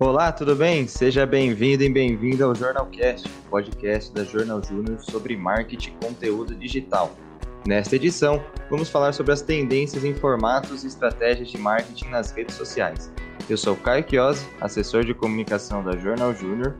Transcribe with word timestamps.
Olá, 0.00 0.32
tudo 0.32 0.56
bem? 0.56 0.88
Seja 0.88 1.24
bem-vindo 1.24 1.84
e 1.84 1.88
bem-vindo 1.88 2.44
ao 2.44 2.52
Jornalcast, 2.52 3.28
podcast 3.48 4.12
da 4.12 4.24
Jornal 4.24 4.60
Júnior 4.60 4.98
sobre 5.00 5.36
marketing 5.36 5.90
e 5.90 6.04
conteúdo 6.04 6.52
digital. 6.52 7.12
Nesta 7.64 7.94
edição, 7.94 8.42
vamos 8.68 8.90
falar 8.90 9.12
sobre 9.12 9.32
as 9.32 9.40
tendências 9.40 10.04
em 10.04 10.12
formatos 10.12 10.82
e 10.82 10.88
estratégias 10.88 11.48
de 11.48 11.58
marketing 11.58 12.08
nas 12.08 12.32
redes 12.32 12.56
sociais. 12.56 13.12
Eu 13.48 13.56
sou 13.56 13.76
Caio 13.76 14.04
Chiosi, 14.08 14.44
assessor 14.60 15.04
de 15.04 15.14
comunicação 15.14 15.84
da 15.84 15.96
Jornal 15.96 16.34
Júnior. 16.34 16.74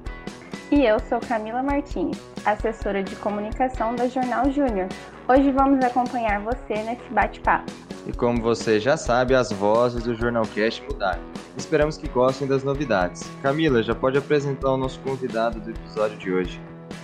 E 0.72 0.84
eu 0.84 0.98
sou 0.98 1.20
Camila 1.20 1.62
Martins, 1.62 2.18
assessora 2.44 3.00
de 3.00 3.14
comunicação 3.14 3.94
da 3.94 4.08
Jornal 4.08 4.50
Júnior. 4.50 4.88
Hoje 5.26 5.50
vamos 5.52 5.82
acompanhar 5.82 6.38
você 6.40 6.74
nesse 6.82 7.08
bate-papo. 7.10 7.72
E 8.06 8.12
como 8.12 8.42
você 8.42 8.78
já 8.78 8.94
sabe, 8.94 9.34
as 9.34 9.50
vozes 9.50 10.04
do 10.04 10.14
Jornalcast 10.14 10.82
mudaram. 10.82 11.22
Esperamos 11.56 11.96
que 11.96 12.06
gostem 12.08 12.46
das 12.46 12.62
novidades. 12.62 13.22
Camila, 13.40 13.82
já 13.82 13.94
pode 13.94 14.18
apresentar 14.18 14.72
o 14.72 14.76
nosso 14.76 15.00
convidado 15.00 15.58
do 15.60 15.70
episódio 15.70 16.18
de 16.18 16.30
hoje. 16.30 16.60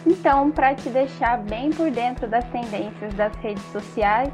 Então, 0.06 0.50
para 0.50 0.74
te 0.74 0.90
deixar 0.90 1.38
bem 1.38 1.70
por 1.70 1.90
dentro 1.90 2.28
das 2.28 2.44
tendências 2.50 3.14
das 3.14 3.34
redes 3.36 3.64
sociais, 3.72 4.30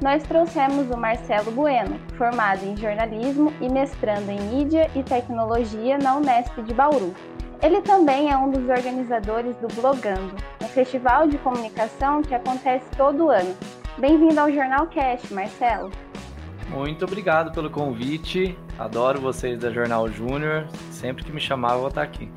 nós 0.00 0.22
trouxemos 0.22 0.88
o 0.88 0.96
Marcelo 0.96 1.50
Bueno, 1.50 1.98
formado 2.16 2.64
em 2.64 2.76
jornalismo 2.76 3.52
e 3.60 3.68
mestrando 3.68 4.30
em 4.30 4.40
mídia 4.40 4.88
e 4.94 5.02
tecnologia 5.02 5.98
na 5.98 6.14
Unesp 6.14 6.62
de 6.62 6.72
Bauru. 6.72 7.12
Ele 7.60 7.80
também 7.82 8.30
é 8.30 8.36
um 8.36 8.50
dos 8.50 8.68
organizadores 8.68 9.56
do 9.56 9.66
Blogando, 9.74 10.36
festival 10.76 11.26
de 11.26 11.38
comunicação 11.38 12.20
que 12.20 12.34
acontece 12.34 12.84
todo 12.98 13.30
ano. 13.30 13.56
Bem-vindo 13.96 14.38
ao 14.38 14.52
Jornal 14.52 14.86
Cast, 14.88 15.32
Marcelo. 15.32 15.90
Muito 16.68 17.02
obrigado 17.02 17.50
pelo 17.50 17.70
convite. 17.70 18.58
Adoro 18.78 19.18
vocês 19.18 19.58
da 19.58 19.70
Jornal 19.70 20.06
Júnior. 20.10 20.68
Sempre 20.90 21.24
que 21.24 21.32
me 21.32 21.40
chamar, 21.40 21.72
eu 21.72 21.78
vou 21.78 21.88
estar 21.88 22.02
aqui. 22.02 22.30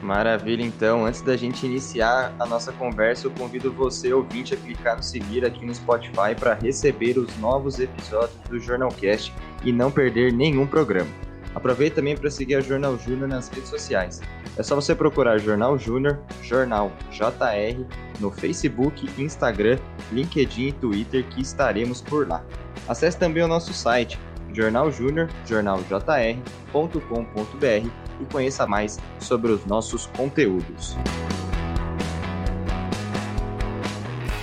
Maravilha, 0.00 0.62
então. 0.62 1.04
Antes 1.04 1.22
da 1.22 1.36
gente 1.36 1.66
iniciar 1.66 2.32
a 2.38 2.46
nossa 2.46 2.70
conversa, 2.70 3.26
eu 3.26 3.32
convido 3.32 3.72
você, 3.72 4.12
ouvinte, 4.12 4.54
a 4.54 4.56
clicar 4.56 4.96
no 4.96 5.02
seguir 5.02 5.44
aqui 5.44 5.66
no 5.66 5.74
Spotify 5.74 6.36
para 6.38 6.54
receber 6.54 7.18
os 7.18 7.36
novos 7.38 7.80
episódios 7.80 8.38
do 8.48 8.60
Jornalcast 8.60 9.34
e 9.64 9.72
não 9.72 9.90
perder 9.90 10.32
nenhum 10.32 10.68
programa. 10.68 11.10
Aproveite 11.54 11.96
também 11.96 12.16
para 12.16 12.30
seguir 12.30 12.56
a 12.56 12.60
Jornal 12.60 12.98
Júnior 12.98 13.28
nas 13.28 13.48
redes 13.48 13.68
sociais. 13.68 14.20
É 14.56 14.62
só 14.62 14.74
você 14.74 14.94
procurar 14.94 15.38
Jornal 15.38 15.78
Júnior, 15.78 16.20
Jornal 16.42 16.92
JR, 17.10 17.86
no 18.20 18.30
Facebook, 18.30 19.08
Instagram, 19.20 19.78
LinkedIn 20.10 20.68
e 20.68 20.72
Twitter 20.72 21.24
que 21.28 21.42
estaremos 21.42 22.00
por 22.00 22.26
lá. 22.28 22.44
Acesse 22.88 23.18
também 23.18 23.42
o 23.42 23.48
nosso 23.48 23.72
site, 23.72 24.18
Jornal 24.52 24.90
Júnior, 24.90 25.28
jornaljr.com.br 25.46 26.42
e 28.20 28.24
conheça 28.30 28.66
mais 28.66 28.98
sobre 29.18 29.52
os 29.52 29.64
nossos 29.66 30.06
conteúdos. 30.06 30.96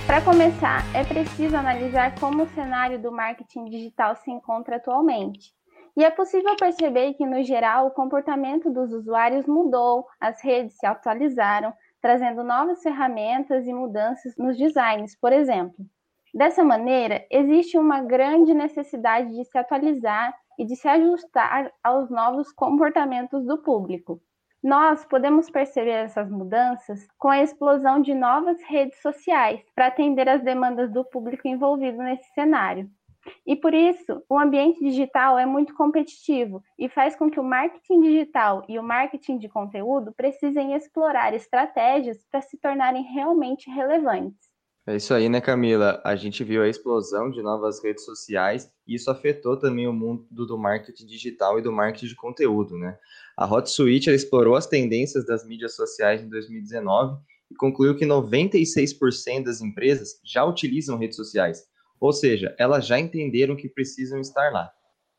Para 0.06 0.22
começar, 0.22 0.84
é 0.92 1.04
preciso 1.04 1.56
analisar 1.56 2.18
como 2.18 2.42
o 2.42 2.48
cenário 2.48 3.00
do 3.00 3.12
marketing 3.12 3.66
digital 3.66 4.16
se 4.16 4.28
encontra 4.28 4.76
atualmente. 4.76 5.52
E 5.96 6.04
é 6.04 6.10
possível 6.10 6.56
perceber 6.56 7.14
que, 7.14 7.26
no 7.26 7.42
geral, 7.42 7.86
o 7.86 7.90
comportamento 7.90 8.70
dos 8.70 8.92
usuários 8.92 9.46
mudou, 9.46 10.06
as 10.20 10.40
redes 10.42 10.78
se 10.78 10.86
atualizaram, 10.86 11.72
trazendo 12.00 12.42
novas 12.42 12.82
ferramentas 12.82 13.66
e 13.66 13.72
mudanças 13.72 14.36
nos 14.36 14.56
designs, 14.56 15.16
por 15.16 15.32
exemplo. 15.32 15.84
Dessa 16.32 16.62
maneira, 16.62 17.26
existe 17.30 17.76
uma 17.76 18.02
grande 18.02 18.54
necessidade 18.54 19.34
de 19.34 19.44
se 19.44 19.58
atualizar 19.58 20.32
e 20.58 20.64
de 20.64 20.76
se 20.76 20.86
ajustar 20.86 21.72
aos 21.82 22.08
novos 22.08 22.52
comportamentos 22.52 23.44
do 23.44 23.58
público. 23.58 24.20
Nós 24.62 25.04
podemos 25.06 25.50
perceber 25.50 26.04
essas 26.04 26.30
mudanças 26.30 27.08
com 27.18 27.28
a 27.28 27.42
explosão 27.42 28.00
de 28.00 28.14
novas 28.14 28.62
redes 28.62 29.00
sociais 29.00 29.60
para 29.74 29.86
atender 29.86 30.28
às 30.28 30.42
demandas 30.42 30.92
do 30.92 31.02
público 31.02 31.48
envolvido 31.48 31.98
nesse 31.98 32.30
cenário. 32.34 32.88
E 33.46 33.56
por 33.56 33.74
isso, 33.74 34.22
o 34.28 34.38
ambiente 34.38 34.80
digital 34.80 35.38
é 35.38 35.46
muito 35.46 35.74
competitivo 35.74 36.62
e 36.78 36.88
faz 36.88 37.16
com 37.16 37.30
que 37.30 37.40
o 37.40 37.44
marketing 37.44 38.00
digital 38.00 38.64
e 38.68 38.78
o 38.78 38.82
marketing 38.82 39.38
de 39.38 39.48
conteúdo 39.48 40.12
precisem 40.16 40.74
explorar 40.74 41.34
estratégias 41.34 42.24
para 42.30 42.40
se 42.40 42.58
tornarem 42.58 43.02
realmente 43.02 43.70
relevantes. 43.70 44.50
É 44.86 44.96
isso 44.96 45.12
aí, 45.12 45.28
né, 45.28 45.40
Camila? 45.40 46.00
A 46.04 46.16
gente 46.16 46.42
viu 46.42 46.62
a 46.62 46.68
explosão 46.68 47.30
de 47.30 47.42
novas 47.42 47.82
redes 47.84 48.04
sociais 48.04 48.68
e 48.86 48.94
isso 48.94 49.10
afetou 49.10 49.56
também 49.56 49.86
o 49.86 49.92
mundo 49.92 50.26
do 50.30 50.58
marketing 50.58 51.06
digital 51.06 51.58
e 51.58 51.62
do 51.62 51.70
marketing 51.70 52.06
de 52.06 52.16
conteúdo, 52.16 52.78
né? 52.78 52.98
A 53.36 53.46
HotSuite 53.46 54.10
explorou 54.10 54.56
as 54.56 54.66
tendências 54.66 55.24
das 55.26 55.46
mídias 55.46 55.76
sociais 55.76 56.22
em 56.22 56.28
2019 56.28 57.20
e 57.50 57.54
concluiu 57.54 57.96
que 57.96 58.06
96% 58.06 59.44
das 59.44 59.60
empresas 59.60 60.20
já 60.24 60.44
utilizam 60.44 60.96
redes 60.96 61.16
sociais, 61.16 61.64
ou 62.00 62.12
seja, 62.12 62.54
elas 62.58 62.86
já 62.86 62.98
entenderam 62.98 63.54
que 63.54 63.68
precisam 63.68 64.18
estar 64.18 64.50
lá. 64.50 64.72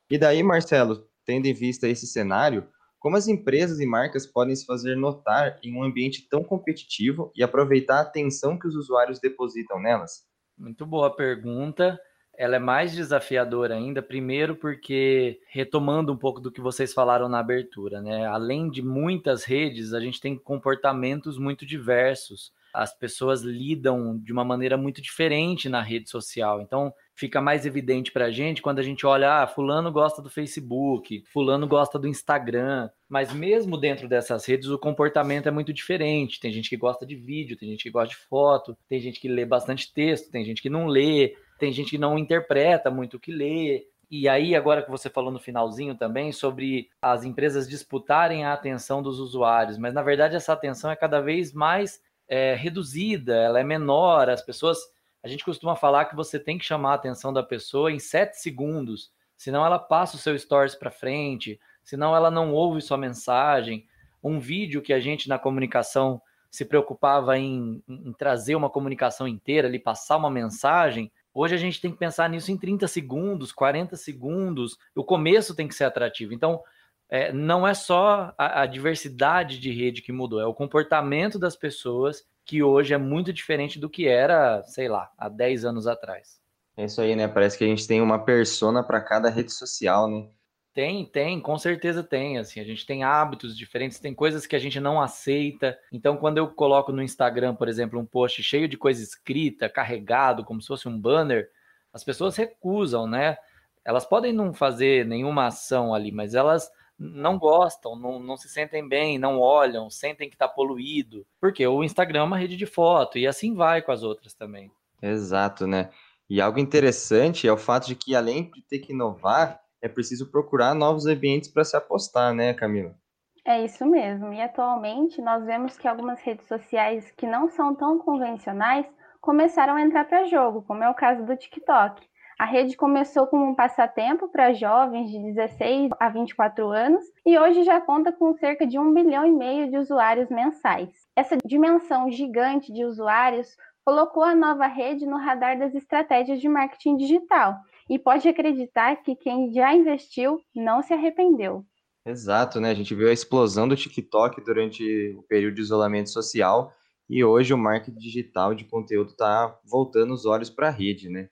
E 0.10 0.18
daí, 0.18 0.42
Marcelo, 0.42 1.08
tendo 1.24 1.46
em 1.46 1.54
vista 1.54 1.88
esse 1.88 2.08
cenário, 2.08 2.68
como 3.00 3.16
as 3.16 3.28
empresas 3.28 3.80
e 3.80 3.86
marcas 3.86 4.26
podem 4.26 4.56
se 4.56 4.66
fazer 4.66 4.96
notar 4.96 5.60
em 5.64 5.74
um 5.76 5.84
ambiente 5.84 6.28
tão 6.28 6.44
competitivo 6.44 7.32
e 7.36 7.44
aproveitar 7.44 7.98
a 7.98 8.02
atenção 8.02 8.58
que 8.60 8.68
os 8.68 8.76
usuários 8.76 9.20
depositam 9.20 9.80
nelas? 9.80 10.24
Muito 10.58 10.86
boa 10.86 11.16
pergunta. 11.16 12.00
Ela 12.38 12.56
é 12.56 12.60
mais 12.60 12.92
desafiadora 12.92 13.76
ainda, 13.76 14.02
primeiro 14.02 14.56
porque, 14.56 15.40
retomando 15.50 16.12
um 16.12 16.18
pouco 16.18 16.40
do 16.40 16.52
que 16.52 16.62
vocês 16.62 16.94
falaram 16.94 17.28
na 17.28 17.40
abertura, 17.40 18.02
né? 18.02 18.26
Além 18.26 18.70
de 18.70 18.82
muitas 18.82 19.44
redes, 19.44 19.94
a 19.94 20.00
gente 20.00 20.20
tem 20.20 20.38
comportamentos 20.38 21.38
muito 21.38 21.66
diversos 21.66 22.52
as 22.74 22.98
pessoas 22.98 23.42
lidam 23.42 24.18
de 24.18 24.32
uma 24.32 24.44
maneira 24.44 24.78
muito 24.78 25.02
diferente 25.02 25.70
na 25.70 25.82
rede 25.82 26.10
social. 26.10 26.62
Então, 26.62 26.94
fica 27.16 27.42
mais 27.42 27.66
evidente 27.66 28.12
para 28.12 28.26
a 28.26 28.32
gente 28.32 28.62
quando 28.62 28.80
a 28.80 28.84
gente 28.84 29.06
olha, 29.06 29.44
ah, 29.44 29.48
fulano 29.48 29.92
gosta 29.92 30.22
do 30.22 30.30
Facebook, 30.30 31.24
fulano 31.32 31.68
gosta 31.68 32.00
do 32.00 32.08
Instagram, 32.08 32.90
mas 33.08 33.34
mesmo 33.34 33.78
dentro 33.78 34.08
dessas 34.08 34.46
redes 34.46 34.70
o 34.70 34.80
comportamento 34.80 35.48
é 35.48 35.52
muito 35.52 35.72
diferente. 35.72 36.40
Tem 36.40 36.52
gente 36.52 36.70
que 36.70 36.78
gosta 36.78 37.06
de 37.06 37.16
vídeo, 37.16 37.58
tem 37.58 37.70
gente 37.70 37.84
que 37.84 37.92
gosta 37.92 38.16
de 38.16 38.22
foto, 38.28 38.78
tem 38.90 39.00
gente 39.00 39.20
que 39.20 39.28
lê 39.28 39.46
bastante 39.46 39.94
texto, 39.94 40.32
tem 40.32 40.44
gente 40.44 40.62
que 40.62 40.70
não 40.70 40.88
lê, 40.88 41.36
tem 41.60 41.72
gente 41.72 41.92
que 41.92 41.98
não 41.98 42.18
interpreta 42.18 42.90
muito 42.90 43.18
o 43.18 43.20
que 43.20 43.32
lê. 43.32 43.86
E 44.10 44.28
aí, 44.28 44.56
agora 44.56 44.82
que 44.82 44.92
você 44.92 45.10
falou 45.10 45.32
no 45.32 45.40
finalzinho 45.40 45.96
também 45.96 46.34
sobre 46.34 46.90
as 47.02 47.24
empresas 47.24 47.70
disputarem 47.70 48.44
a 48.44 48.52
atenção 48.52 49.02
dos 49.02 49.20
usuários, 49.20 49.78
mas 49.78 49.94
na 49.94 50.02
verdade 50.02 50.36
essa 50.36 50.52
atenção 50.52 50.92
é 50.92 50.98
cada 50.98 51.22
vez 51.22 51.54
mais 51.54 52.02
é, 52.32 52.56
reduzida, 52.56 53.36
ela 53.36 53.60
é 53.60 53.64
menor. 53.64 54.30
As 54.30 54.42
pessoas, 54.42 54.80
a 55.22 55.28
gente 55.28 55.44
costuma 55.44 55.76
falar 55.76 56.06
que 56.06 56.16
você 56.16 56.40
tem 56.40 56.58
que 56.58 56.64
chamar 56.64 56.92
a 56.92 56.96
atenção 56.96 57.34
da 57.34 57.44
pessoa 57.44 57.92
em 57.92 58.00
sete 58.00 58.40
segundos, 58.40 59.12
senão 59.36 59.66
ela 59.66 59.78
passa 59.78 60.16
o 60.16 60.20
seu 60.20 60.40
stories 60.40 60.74
para 60.74 60.90
frente, 60.90 61.60
senão 61.84 62.16
ela 62.16 62.32
não 62.32 62.54
ouve 62.54 62.82
sua 62.82 62.98
mensagem. 62.98 63.86
Um 64.24 64.40
vídeo 64.40 64.82
que 64.82 64.94
a 64.94 65.00
gente 65.00 65.28
na 65.28 65.38
comunicação 65.38 66.22
se 66.50 66.64
preocupava 66.64 67.38
em, 67.38 67.84
em 67.86 68.14
trazer 68.14 68.56
uma 68.56 68.70
comunicação 68.70 69.28
inteira, 69.28 69.68
ali 69.68 69.78
passar 69.78 70.16
uma 70.16 70.32
mensagem. 70.32 71.12
Hoje 71.34 71.56
a 71.56 71.58
gente 71.58 71.82
tem 71.82 71.92
que 71.92 71.98
pensar 71.98 72.30
nisso 72.30 72.50
em 72.50 72.58
30 72.58 72.88
segundos, 72.88 73.52
40 73.52 73.98
segundos. 73.98 74.78
O 74.96 75.04
começo 75.04 75.54
tem 75.54 75.68
que 75.68 75.76
ser 75.76 75.84
atrativo. 75.84 76.34
Então, 76.34 76.62
é, 77.12 77.34
não 77.34 77.68
é 77.68 77.74
só 77.74 78.34
a, 78.38 78.62
a, 78.62 78.66
diversidade 78.66 79.60
de 79.60 79.70
rede 79.70 80.02
que 80.02 80.14
mudou, 80.14 80.40
é 80.40 80.46
o 80.46 80.54
comportamento 80.54 81.38
das 81.38 81.58
pessoas 81.58 82.26
que 82.46 82.64
hoje 82.64 82.94
é 82.94 82.98
muito 82.98 83.34
diferente 83.34 83.78
do 83.78 83.90
que 83.90 84.08
era, 84.08 84.64
sei 84.64 84.88
lá, 84.88 85.12
há 85.18 85.28
10 85.28 85.66
anos 85.66 85.88
atrás. 85.88 86.40
É 86.78 86.86
isso 86.86 87.02
aí, 87.02 87.14
né? 87.14 87.28
Parece 87.28 87.58
que 87.58 87.66
a 87.66 87.68
gente 87.68 87.86
tem 87.86 88.02
uma 88.02 88.24
persona 88.24 88.82
para 88.82 89.02
cada 89.02 89.30
rede 89.30 89.52
social, 89.52 90.10
né? 90.10 90.30
Tem, 90.74 91.06
tem, 91.06 91.42
com 91.42 91.58
certeza 91.58 92.02
tem. 92.02 92.38
Assim, 92.38 92.62
a 92.62 92.64
gente 92.64 92.86
tem 92.86 93.04
hábitos 93.04 93.58
diferentes, 93.58 94.00
tem 94.00 94.14
coisas 94.14 94.48
que 94.48 94.56
a 94.56 94.60
gente 94.60 94.80
não 94.80 95.02
aceita. 95.02 95.78
Então, 95.92 96.16
quando 96.16 96.38
eu 96.38 96.48
coloco 96.48 96.94
no 96.94 97.04
Instagram, 97.04 97.56
por 97.56 97.68
exemplo, 97.68 98.00
um 98.00 98.06
post 98.06 98.42
cheio 98.42 98.70
de 98.70 98.78
coisa 98.78 99.04
escrita, 99.04 99.68
carregado, 99.68 100.46
como 100.46 100.62
se 100.62 100.68
fosse 100.68 100.88
um 100.88 100.98
banner, 100.98 101.50
as 101.92 102.06
pessoas 102.06 102.38
recusam, 102.38 103.06
né? 103.06 103.38
Elas 103.84 104.06
podem 104.06 104.32
não 104.32 104.54
fazer 104.54 105.06
nenhuma 105.06 105.48
ação 105.48 105.94
ali, 105.94 106.10
mas 106.10 106.36
elas 106.36 106.72
não 107.02 107.40
gostam, 107.40 107.96
não, 107.96 108.20
não 108.20 108.38
se 108.38 108.48
sentem 108.48 108.88
bem, 108.88 109.18
não 109.18 109.40
olham, 109.40 109.90
sentem 109.90 110.30
que 110.30 110.36
está 110.36 110.48
poluído. 110.48 111.26
Porque 111.40 111.66
o 111.66 111.84
Instagram 111.84 112.20
é 112.20 112.24
uma 112.24 112.38
rede 112.38 112.56
de 112.56 112.66
foto 112.68 113.18
e 113.18 113.26
assim 113.26 113.56
vai 113.56 113.82
com 113.82 113.92
as 113.92 114.04
outras 114.04 114.34
também. 114.34 114.72
Exato, 115.02 115.66
né? 115.66 115.90
E 116.30 116.40
algo 116.40 116.60
interessante 116.60 117.48
é 117.48 117.52
o 117.52 117.58
fato 117.58 117.88
de 117.88 117.96
que, 117.96 118.16
além 118.16 118.52
de 118.52 118.62
ter 118.62 118.80
que 118.80 118.94
inovar, 118.94 119.60
é 119.82 119.90
preciso 119.90 120.30
procurar 120.30 120.76
novos 120.76 121.08
ambientes 121.08 121.50
para 121.50 121.64
se 121.64 121.76
apostar, 121.76 122.34
né, 122.34 122.54
Camila? 122.54 122.96
É 123.44 123.66
isso 123.66 123.86
mesmo. 123.86 124.32
E 124.32 124.40
atualmente 124.40 125.20
nós 125.22 125.44
vemos 125.44 125.78
que 125.78 125.88
algumas 125.88 126.22
redes 126.22 126.48
sociais 126.48 127.12
que 127.18 127.26
não 127.26 127.50
são 127.50 127.74
tão 127.74 127.98
convencionais 127.98 128.86
começaram 129.20 129.76
a 129.76 129.82
entrar 129.82 130.06
para 130.06 130.26
jogo, 130.26 130.62
como 130.62 130.84
é 130.84 130.90
o 130.90 130.94
caso 130.96 131.26
do 131.26 131.36
TikTok. 131.36 132.08
A 132.42 132.46
rede 132.46 132.76
começou 132.76 133.28
como 133.28 133.46
um 133.46 133.54
passatempo 133.54 134.28
para 134.28 134.52
jovens 134.52 135.12
de 135.12 135.20
16 135.20 135.92
a 136.00 136.10
24 136.10 136.72
anos 136.72 137.04
e 137.24 137.38
hoje 137.38 137.64
já 137.64 137.80
conta 137.80 138.12
com 138.12 138.34
cerca 138.34 138.66
de 138.66 138.80
um 138.80 138.92
bilhão 138.92 139.28
e 139.28 139.32
meio 139.32 139.70
de 139.70 139.78
usuários 139.78 140.28
mensais. 140.28 140.90
Essa 141.16 141.38
dimensão 141.46 142.10
gigante 142.10 142.74
de 142.74 142.84
usuários 142.84 143.56
colocou 143.86 144.24
a 144.24 144.34
nova 144.34 144.66
rede 144.66 145.06
no 145.06 145.20
radar 145.20 145.60
das 145.60 145.76
estratégias 145.76 146.42
de 146.42 146.50
marketing 146.50 146.98
digital 146.98 147.60
e 147.88 148.00
pode 148.00 148.28
acreditar 148.28 148.96
que 149.04 149.16
quem 149.16 149.54
já 149.54 149.76
investiu 149.76 150.42
não 150.56 150.82
se 150.82 150.96
arrependeu. 150.96 151.64
Exato, 152.04 152.60
né? 152.60 152.72
A 152.72 152.74
gente 152.74 152.96
viu 152.96 153.08
a 153.08 153.14
explosão 153.14 153.68
do 153.68 153.76
TikTok 153.76 154.44
durante 154.44 155.16
o 155.16 155.22
período 155.30 155.54
de 155.54 155.62
isolamento 155.62 156.10
social 156.10 156.74
e 157.08 157.24
hoje 157.24 157.54
o 157.54 157.58
marketing 157.58 158.00
digital 158.00 158.56
de 158.56 158.66
conteúdo 158.66 159.12
está 159.12 159.56
voltando 159.64 160.12
os 160.12 160.26
olhos 160.26 160.50
para 160.50 160.70
a 160.70 160.72
rede, 160.72 161.08
né? 161.08 161.30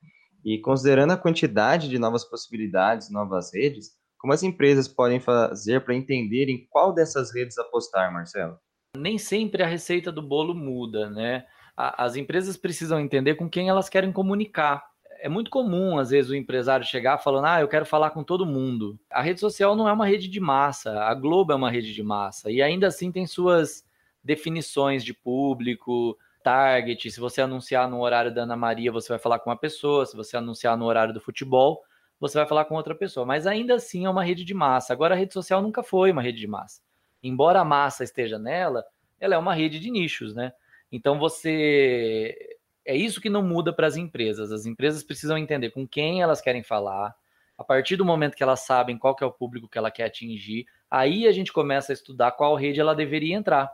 E 0.49 0.57
considerando 0.57 1.11
a 1.11 1.17
quantidade 1.17 1.87
de 1.87 1.99
novas 1.99 2.25
possibilidades, 2.25 3.11
novas 3.11 3.53
redes, 3.53 3.91
como 4.17 4.33
as 4.33 4.41
empresas 4.41 4.87
podem 4.87 5.19
fazer 5.19 5.85
para 5.85 5.93
entenderem 5.93 6.65
qual 6.71 6.91
dessas 6.91 7.31
redes 7.31 7.55
apostar, 7.59 8.11
Marcelo? 8.11 8.57
Nem 8.97 9.19
sempre 9.19 9.61
a 9.61 9.67
receita 9.67 10.11
do 10.11 10.23
bolo 10.23 10.55
muda, 10.55 11.07
né? 11.07 11.45
As 11.77 12.15
empresas 12.15 12.57
precisam 12.57 12.99
entender 12.99 13.35
com 13.35 13.47
quem 13.47 13.69
elas 13.69 13.89
querem 13.89 14.11
comunicar. 14.11 14.83
É 15.21 15.29
muito 15.29 15.51
comum, 15.51 15.99
às 15.99 16.09
vezes, 16.09 16.31
o 16.31 16.35
empresário 16.35 16.83
chegar 16.83 17.19
falando: 17.19 17.45
Ah, 17.45 17.61
eu 17.61 17.67
quero 17.67 17.85
falar 17.85 18.09
com 18.09 18.23
todo 18.23 18.43
mundo. 18.43 18.99
A 19.11 19.21
rede 19.21 19.39
social 19.39 19.75
não 19.75 19.87
é 19.87 19.93
uma 19.93 20.07
rede 20.07 20.27
de 20.27 20.39
massa, 20.39 20.99
a 21.03 21.13
Globo 21.13 21.53
é 21.53 21.55
uma 21.55 21.69
rede 21.69 21.93
de 21.93 22.01
massa, 22.01 22.49
e 22.49 22.59
ainda 22.59 22.87
assim 22.87 23.11
tem 23.11 23.27
suas 23.27 23.83
definições 24.23 25.03
de 25.03 25.13
público, 25.13 26.17
target. 26.44 27.12
Se 27.12 27.19
você 27.19 27.41
anunciar 27.41 27.89
no 27.89 28.01
horário 28.01 28.33
da 28.33 28.44
Ana 28.44 28.56
Maria, 28.56 28.91
você 28.91 29.09
vai 29.09 29.19
falar 29.19 29.39
com 29.39 29.50
uma 29.50 29.57
pessoa. 29.57 30.06
Se 30.06 30.15
você 30.15 30.38
anunciar 30.38 30.77
no 30.77 30.86
horário 30.86 31.13
do 31.13 31.21
futebol, 31.21 31.81
você 32.19 32.38
vai 32.38 32.47
falar 32.47 32.65
com 32.65 32.75
outra 32.75 32.95
pessoa. 32.95 33.25
Mas 33.25 33.47
ainda 33.47 33.75
assim 33.75 34.06
é 34.06 34.09
uma 34.09 34.24
rede 34.24 34.44
de 34.44 34.53
massa. 34.53 34.94
Agora, 34.94 35.15
a 35.15 35.18
rede 35.18 35.33
social 35.33 35.62
nunca 35.62 35.83
foi 35.83 36.12
uma 36.12 36.21
rede 36.21 36.39
de 36.39 36.47
massa. 36.47 36.81
Embora 37.21 37.59
a 37.59 37.65
massa 37.65 38.03
esteja 38.03 38.39
nela, 38.39 38.83
ela 39.19 39.36
é 39.36 39.38
uma 39.38 39.53
rede 39.53 39.80
de 39.80 39.91
nichos, 39.91 40.33
né? 40.33 40.53
Então 40.91 41.19
você. 41.19 42.36
É 42.85 42.95
isso 42.95 43.21
que 43.21 43.30
não 43.30 43.44
muda 43.44 43.71
para 43.71 43.85
as 43.85 43.97
empresas. 43.97 44.51
As 44.51 44.65
empresas 44.65 45.03
precisam 45.03 45.38
entender 45.38 45.69
com 45.69 45.88
quem 45.88 46.21
elas 46.21 46.42
querem 46.42 46.63
falar. 46.63 47.13
A 47.57 47.63
partir 47.63 47.97
do 47.97 48.06
momento 48.06 48.35
que 48.35 48.42
elas 48.42 48.62
sabem 48.62 48.97
qual 48.97 49.15
que 49.15 49.24
é 49.24 49.27
o 49.27 49.31
público 49.31 49.68
que 49.68 49.77
ela 49.77 49.92
quer 49.92 50.06
atingir, 50.06 50.65
aí 50.89 51.27
a 51.27 51.31
gente 51.31 51.51
começa 51.51 51.92
a 51.92 51.94
estudar 51.94 52.31
qual 52.31 52.56
rede 52.56 52.80
ela 52.80 52.95
deveria 52.95 53.35
entrar. 53.35 53.69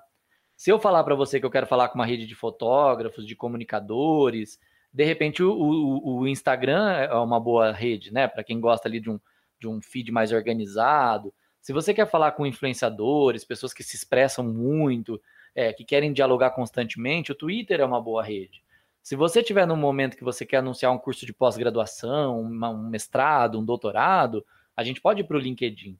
Se 0.56 0.72
eu 0.72 0.80
falar 0.80 1.04
para 1.04 1.16
você 1.16 1.40
que 1.40 1.46
eu 1.46 1.52
quero 1.52 1.68
falar 1.68 1.90
com 1.90 1.96
uma 1.96 2.06
rede 2.06 2.26
de 2.26 2.36
fotógrafos, 2.36 3.26
de 3.26 3.36
comunicadores, 3.36 4.60
de 4.94 5.04
repente 5.04 5.44
o, 5.44 5.52
o, 5.52 6.20
o 6.20 6.28
Instagram 6.28 6.90
é 6.90 7.14
uma 7.16 7.40
boa 7.40 7.72
rede, 7.72 8.14
né? 8.14 8.28
Para 8.28 8.44
quem 8.44 8.60
gosta 8.60 8.88
ali 8.88 9.00
de 9.00 9.10
um, 9.10 9.20
de 9.60 9.68
um 9.68 9.82
feed 9.82 10.12
mais 10.12 10.32
organizado. 10.32 11.34
Se 11.60 11.74
você 11.74 11.94
quer 11.94 12.10
falar 12.10 12.32
com 12.32 12.46
influenciadores, 12.46 13.44
pessoas 13.44 13.74
que 13.74 13.84
se 13.84 13.96
expressam 13.96 14.46
muito, 14.46 15.22
é, 15.54 15.74
que 15.74 15.84
querem 15.84 16.14
dialogar 16.14 16.52
constantemente, 16.52 17.32
o 17.32 17.36
Twitter 17.36 17.82
é 17.82 17.86
uma 17.86 18.02
boa 18.02 18.24
rede. 18.24 18.64
Se 19.02 19.16
você 19.16 19.44
tiver 19.44 19.68
num 19.68 19.76
momento 19.76 20.18
que 20.18 20.24
você 20.24 20.46
quer 20.46 20.58
anunciar 20.58 20.92
um 20.92 20.98
curso 20.98 21.26
de 21.26 21.34
pós-graduação, 21.34 22.42
um 22.42 22.90
mestrado, 22.90 23.60
um 23.60 23.66
doutorado, 23.66 24.46
a 24.76 24.84
gente 24.84 25.02
pode 25.02 25.22
ir 25.22 25.24
para 25.26 25.38
o 25.38 25.40
LinkedIn. 25.40 25.98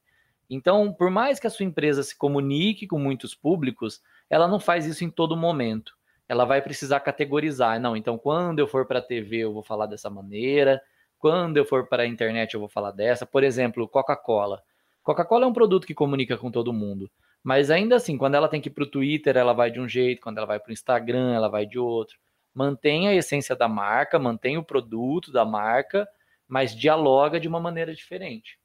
Então, 0.50 0.94
por 0.94 1.10
mais 1.10 1.40
que 1.40 1.48
a 1.48 1.50
sua 1.50 1.66
empresa 1.66 2.04
se 2.04 2.18
comunique 2.18 2.88
com 2.88 3.00
muitos 3.00 3.34
públicos, 3.36 4.02
ela 4.30 4.48
não 4.48 4.60
faz 4.60 4.86
isso 4.86 5.04
em 5.04 5.10
todo 5.10 5.38
momento. 5.38 5.94
Ela 6.28 6.46
vai 6.46 6.62
precisar 6.62 7.00
categorizar. 7.00 7.80
Não, 7.80 7.96
então 7.96 8.18
quando 8.18 8.60
eu 8.60 8.68
for 8.68 8.86
para 8.86 9.00
a 9.00 9.02
TV 9.02 9.38
eu 9.38 9.54
vou 9.54 9.64
falar 9.64 9.86
dessa 9.86 10.10
maneira, 10.10 10.82
quando 11.20 11.58
eu 11.58 11.66
for 11.66 11.88
para 11.88 12.04
a 12.04 12.08
internet 12.08 12.54
eu 12.54 12.60
vou 12.60 12.70
falar 12.70 12.92
dessa. 12.92 13.26
Por 13.26 13.44
exemplo, 13.44 13.88
Coca-Cola. 13.88 14.64
Coca-Cola 15.04 15.46
é 15.46 15.48
um 15.48 15.54
produto 15.54 15.86
que 15.86 15.94
comunica 15.94 16.38
com 16.38 16.50
todo 16.50 16.74
mundo. 16.74 17.10
Mas 17.44 17.70
ainda 17.70 17.96
assim, 17.96 18.18
quando 18.18 18.34
ela 18.34 18.48
tem 18.48 18.60
que 18.60 18.70
ir 18.70 18.72
para 18.72 18.84
o 18.84 18.90
Twitter, 18.90 19.38
ela 19.38 19.54
vai 19.54 19.70
de 19.70 19.80
um 19.80 19.88
jeito, 19.88 20.20
quando 20.20 20.40
ela 20.40 20.48
vai 20.48 20.60
para 20.60 20.72
o 20.72 20.74
Instagram, 20.74 21.34
ela 21.34 21.48
vai 21.48 21.66
de 21.66 21.78
outro. 21.78 22.18
Mantém 22.52 23.08
a 23.08 23.14
essência 23.14 23.56
da 23.56 23.68
marca, 23.68 24.18
mantém 24.18 24.58
o 24.58 24.64
produto 24.64 25.32
da 25.32 25.46
marca, 25.46 26.08
mas 26.48 26.76
dialoga 26.76 27.40
de 27.40 27.48
uma 27.48 27.60
maneira 27.60 27.94
diferente. 27.94 28.58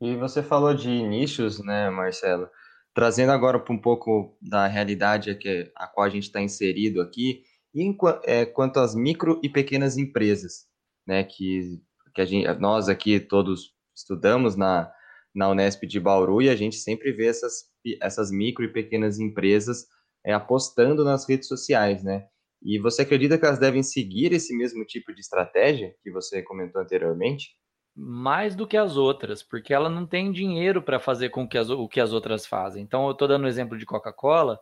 E 0.00 0.16
você 0.16 0.42
falou 0.42 0.72
de 0.72 0.88
nichos, 0.88 1.62
né, 1.62 1.90
Marcelo? 1.90 2.48
Trazendo 2.94 3.32
agora 3.32 3.58
para 3.58 3.74
um 3.74 3.78
pouco 3.78 4.36
da 4.40 4.66
realidade 4.66 5.34
que, 5.36 5.70
a 5.74 5.86
qual 5.86 6.06
a 6.06 6.10
gente 6.10 6.24
está 6.24 6.40
inserido 6.40 7.00
aqui, 7.00 7.42
e 7.74 7.82
em, 7.82 7.96
é, 8.24 8.44
quanto 8.44 8.80
às 8.80 8.94
micro 8.94 9.40
e 9.42 9.48
pequenas 9.48 9.96
empresas, 9.96 10.66
né, 11.06 11.24
que, 11.24 11.80
que 12.14 12.26
gente, 12.26 12.46
nós 12.60 12.88
aqui 12.88 13.18
todos 13.18 13.72
estudamos 13.96 14.56
na, 14.56 14.92
na 15.34 15.48
Unesp 15.48 15.86
de 15.86 15.98
Bauru 15.98 16.42
e 16.42 16.50
a 16.50 16.56
gente 16.56 16.76
sempre 16.76 17.12
vê 17.12 17.26
essas, 17.26 17.64
essas 18.00 18.30
micro 18.30 18.64
e 18.64 18.72
pequenas 18.72 19.18
empresas 19.18 19.86
é, 20.24 20.32
apostando 20.32 21.04
nas 21.04 21.28
redes 21.28 21.48
sociais, 21.48 22.02
né? 22.02 22.26
E 22.62 22.78
você 22.78 23.02
acredita 23.02 23.36
que 23.36 23.44
elas 23.44 23.58
devem 23.58 23.82
seguir 23.82 24.32
esse 24.32 24.56
mesmo 24.56 24.84
tipo 24.84 25.12
de 25.12 25.20
estratégia 25.20 25.94
que 26.02 26.12
você 26.12 26.42
comentou 26.42 26.80
anteriormente? 26.80 27.56
Mais 27.94 28.56
do 28.56 28.66
que 28.66 28.76
as 28.76 28.96
outras, 28.96 29.42
porque 29.42 29.74
ela 29.74 29.88
não 29.88 30.06
tem 30.06 30.32
dinheiro 30.32 30.82
para 30.82 30.98
fazer 30.98 31.28
com 31.28 31.46
que 31.46 31.58
as, 31.58 31.68
o 31.68 31.86
que 31.86 32.00
as 32.00 32.12
outras 32.12 32.46
fazem. 32.46 32.82
Então, 32.82 33.06
eu 33.06 33.12
estou 33.12 33.28
dando 33.28 33.44
o 33.44 33.48
exemplo 33.48 33.76
de 33.76 33.84
Coca-Cola, 33.84 34.58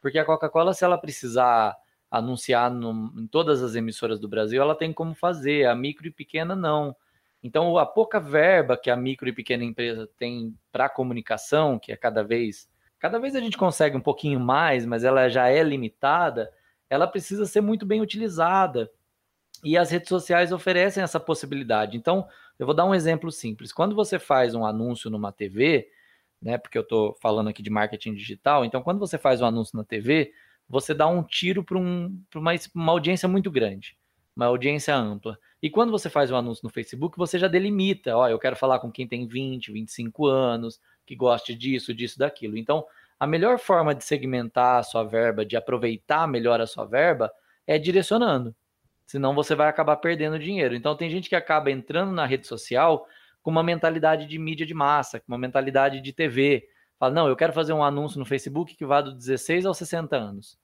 porque 0.00 0.18
a 0.18 0.24
Coca-Cola, 0.24 0.74
se 0.74 0.84
ela 0.84 0.98
precisar 0.98 1.74
anunciar 2.10 2.70
no, 2.70 3.12
em 3.16 3.26
todas 3.26 3.62
as 3.62 3.74
emissoras 3.74 4.20
do 4.20 4.28
Brasil, 4.28 4.60
ela 4.60 4.74
tem 4.74 4.92
como 4.92 5.14
fazer, 5.14 5.66
a 5.66 5.74
micro 5.74 6.06
e 6.06 6.10
pequena 6.10 6.54
não. 6.54 6.94
Então, 7.42 7.76
a 7.76 7.86
pouca 7.86 8.20
verba 8.20 8.76
que 8.76 8.90
a 8.90 8.96
micro 8.96 9.28
e 9.28 9.32
pequena 9.32 9.64
empresa 9.64 10.08
tem 10.16 10.56
para 10.70 10.88
comunicação, 10.88 11.78
que 11.78 11.90
é 11.90 11.96
cada 11.96 12.22
vez, 12.22 12.68
cada 12.98 13.18
vez 13.18 13.34
a 13.34 13.40
gente 13.40 13.56
consegue 13.56 13.96
um 13.96 14.00
pouquinho 14.00 14.38
mais, 14.38 14.86
mas 14.86 15.04
ela 15.04 15.28
já 15.28 15.48
é 15.48 15.62
limitada, 15.62 16.50
ela 16.88 17.06
precisa 17.06 17.44
ser 17.46 17.60
muito 17.60 17.84
bem 17.84 18.00
utilizada. 18.00 18.90
E 19.62 19.76
as 19.78 19.90
redes 19.90 20.08
sociais 20.08 20.52
oferecem 20.52 21.02
essa 21.02 21.18
possibilidade. 21.18 21.96
Então, 21.96 22.26
eu 22.58 22.66
vou 22.66 22.74
dar 22.74 22.84
um 22.84 22.94
exemplo 22.94 23.30
simples. 23.30 23.72
Quando 23.72 23.94
você 23.94 24.18
faz 24.18 24.54
um 24.54 24.64
anúncio 24.64 25.10
numa 25.10 25.32
TV, 25.32 25.88
né, 26.40 26.58
porque 26.58 26.78
eu 26.78 26.82
estou 26.82 27.16
falando 27.20 27.48
aqui 27.48 27.62
de 27.62 27.70
marketing 27.70 28.14
digital, 28.14 28.64
então 28.64 28.82
quando 28.82 28.98
você 28.98 29.18
faz 29.18 29.40
um 29.40 29.46
anúncio 29.46 29.76
na 29.76 29.84
TV, 29.84 30.32
você 30.68 30.94
dá 30.94 31.06
um 31.06 31.22
tiro 31.22 31.64
para 31.64 31.78
um, 31.78 32.16
uma, 32.34 32.52
uma 32.74 32.92
audiência 32.92 33.28
muito 33.28 33.50
grande, 33.50 33.96
uma 34.36 34.46
audiência 34.46 34.94
ampla. 34.94 35.38
E 35.62 35.70
quando 35.70 35.90
você 35.90 36.08
faz 36.10 36.30
um 36.30 36.36
anúncio 36.36 36.62
no 36.64 36.70
Facebook, 36.70 37.16
você 37.16 37.38
já 37.38 37.48
delimita, 37.48 38.16
ó, 38.16 38.28
eu 38.28 38.38
quero 38.38 38.56
falar 38.56 38.78
com 38.78 38.90
quem 38.90 39.06
tem 39.06 39.26
20, 39.26 39.72
25 39.72 40.26
anos, 40.26 40.80
que 41.06 41.16
goste 41.16 41.54
disso, 41.54 41.94
disso, 41.94 42.18
daquilo. 42.18 42.56
Então, 42.56 42.84
a 43.18 43.26
melhor 43.26 43.58
forma 43.58 43.94
de 43.94 44.04
segmentar 44.04 44.78
a 44.78 44.82
sua 44.82 45.04
verba, 45.04 45.44
de 45.44 45.56
aproveitar 45.56 46.26
melhor 46.28 46.60
a 46.60 46.66
sua 46.66 46.84
verba, 46.84 47.30
é 47.66 47.78
direcionando 47.78 48.54
senão 49.06 49.34
você 49.34 49.54
vai 49.54 49.68
acabar 49.68 49.96
perdendo 49.96 50.38
dinheiro. 50.38 50.74
Então 50.74 50.96
tem 50.96 51.10
gente 51.10 51.28
que 51.28 51.36
acaba 51.36 51.70
entrando 51.70 52.12
na 52.12 52.26
rede 52.26 52.46
social 52.46 53.06
com 53.42 53.50
uma 53.50 53.62
mentalidade 53.62 54.26
de 54.26 54.38
mídia 54.38 54.66
de 54.66 54.74
massa, 54.74 55.20
com 55.20 55.26
uma 55.28 55.38
mentalidade 55.38 56.00
de 56.00 56.12
TV. 56.12 56.66
Fala, 56.98 57.12
não, 57.12 57.28
eu 57.28 57.36
quero 57.36 57.52
fazer 57.52 57.72
um 57.72 57.84
anúncio 57.84 58.18
no 58.18 58.24
Facebook 58.24 58.74
que 58.74 58.86
vá 58.86 59.00
do 59.00 59.12
16 59.12 59.66
aos 59.66 59.76
60 59.76 60.16
anos. 60.16 60.58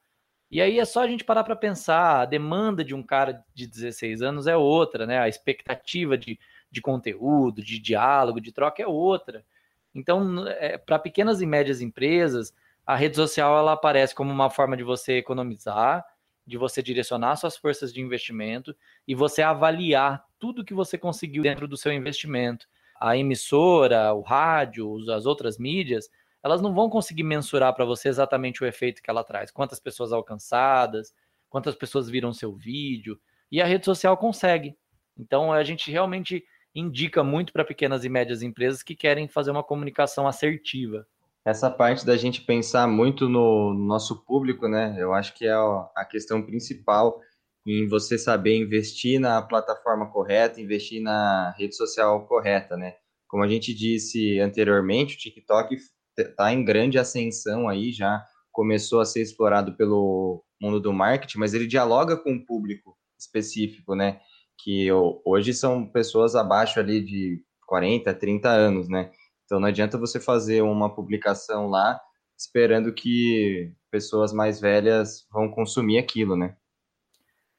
E 0.50 0.60
aí 0.60 0.80
é 0.80 0.84
só 0.84 1.02
a 1.02 1.06
gente 1.06 1.22
parar 1.22 1.44
para 1.44 1.54
pensar, 1.54 2.22
a 2.22 2.24
demanda 2.24 2.82
de 2.82 2.94
um 2.94 3.02
cara 3.02 3.44
de 3.54 3.66
16 3.68 4.20
anos 4.20 4.46
é 4.48 4.56
outra, 4.56 5.06
né? 5.06 5.18
A 5.18 5.28
expectativa 5.28 6.18
de, 6.18 6.40
de 6.70 6.80
conteúdo, 6.80 7.62
de 7.62 7.78
diálogo, 7.78 8.40
de 8.40 8.50
troca 8.50 8.82
é 8.82 8.86
outra. 8.86 9.44
Então, 9.94 10.46
é, 10.48 10.76
para 10.76 10.98
pequenas 10.98 11.40
e 11.40 11.46
médias 11.46 11.80
empresas, 11.80 12.52
a 12.84 12.96
rede 12.96 13.14
social 13.14 13.56
ela 13.56 13.72
aparece 13.72 14.14
como 14.14 14.32
uma 14.32 14.50
forma 14.50 14.76
de 14.76 14.82
você 14.82 15.18
economizar, 15.18 16.04
de 16.50 16.58
você 16.58 16.82
direcionar 16.82 17.36
suas 17.36 17.56
forças 17.56 17.92
de 17.92 18.00
investimento 18.00 18.76
e 19.06 19.14
você 19.14 19.40
avaliar 19.40 20.24
tudo 20.38 20.64
que 20.64 20.74
você 20.74 20.98
conseguiu 20.98 21.44
dentro 21.44 21.68
do 21.68 21.76
seu 21.76 21.92
investimento. 21.92 22.66
A 23.00 23.16
emissora, 23.16 24.12
o 24.12 24.20
rádio, 24.20 25.10
as 25.12 25.26
outras 25.26 25.58
mídias, 25.58 26.10
elas 26.42 26.60
não 26.60 26.74
vão 26.74 26.90
conseguir 26.90 27.22
mensurar 27.22 27.72
para 27.72 27.84
você 27.84 28.08
exatamente 28.08 28.64
o 28.64 28.66
efeito 28.66 29.00
que 29.00 29.08
ela 29.08 29.22
traz, 29.22 29.52
quantas 29.52 29.78
pessoas 29.78 30.12
alcançadas, 30.12 31.14
quantas 31.48 31.76
pessoas 31.76 32.10
viram 32.10 32.32
seu 32.32 32.52
vídeo, 32.52 33.18
e 33.50 33.62
a 33.62 33.64
rede 33.64 33.84
social 33.84 34.16
consegue. 34.16 34.76
Então 35.16 35.52
a 35.52 35.62
gente 35.62 35.88
realmente 35.90 36.44
indica 36.74 37.22
muito 37.22 37.52
para 37.52 37.64
pequenas 37.64 38.04
e 38.04 38.08
médias 38.08 38.42
empresas 38.42 38.82
que 38.82 38.96
querem 38.96 39.28
fazer 39.28 39.52
uma 39.52 39.62
comunicação 39.62 40.26
assertiva 40.26 41.06
essa 41.50 41.70
parte 41.70 42.04
da 42.06 42.16
gente 42.16 42.40
pensar 42.42 42.86
muito 42.86 43.28
no 43.28 43.74
nosso 43.74 44.24
público, 44.24 44.68
né? 44.68 44.96
Eu 44.98 45.12
acho 45.12 45.34
que 45.34 45.46
é 45.46 45.52
a 45.52 46.04
questão 46.08 46.42
principal 46.42 47.20
em 47.66 47.86
você 47.88 48.16
saber 48.16 48.56
investir 48.56 49.20
na 49.20 49.42
plataforma 49.42 50.10
correta, 50.10 50.60
investir 50.60 51.02
na 51.02 51.54
rede 51.58 51.76
social 51.76 52.26
correta, 52.26 52.76
né? 52.76 52.94
Como 53.28 53.44
a 53.44 53.48
gente 53.48 53.74
disse 53.74 54.40
anteriormente, 54.40 55.14
o 55.14 55.18
TikTok 55.18 55.76
está 56.18 56.52
em 56.52 56.64
grande 56.64 56.98
ascensão 56.98 57.68
aí, 57.68 57.92
já 57.92 58.24
começou 58.50 59.00
a 59.00 59.04
ser 59.04 59.22
explorado 59.22 59.76
pelo 59.76 60.42
mundo 60.60 60.80
do 60.80 60.92
marketing, 60.92 61.38
mas 61.38 61.54
ele 61.54 61.66
dialoga 61.66 62.16
com 62.16 62.32
um 62.32 62.44
público 62.44 62.96
específico, 63.18 63.94
né? 63.94 64.20
que 64.62 64.88
hoje 65.24 65.54
são 65.54 65.86
pessoas 65.86 66.34
abaixo 66.34 66.78
ali 66.78 67.02
de 67.02 67.42
40, 67.66 68.12
30 68.14 68.48
anos, 68.48 68.88
né? 68.88 69.10
Então 69.50 69.58
não 69.58 69.66
adianta 69.66 69.98
você 69.98 70.20
fazer 70.20 70.62
uma 70.62 70.94
publicação 70.94 71.66
lá 71.66 72.00
esperando 72.38 72.94
que 72.94 73.72
pessoas 73.90 74.32
mais 74.32 74.60
velhas 74.60 75.26
vão 75.28 75.50
consumir 75.50 75.98
aquilo, 75.98 76.36
né? 76.36 76.56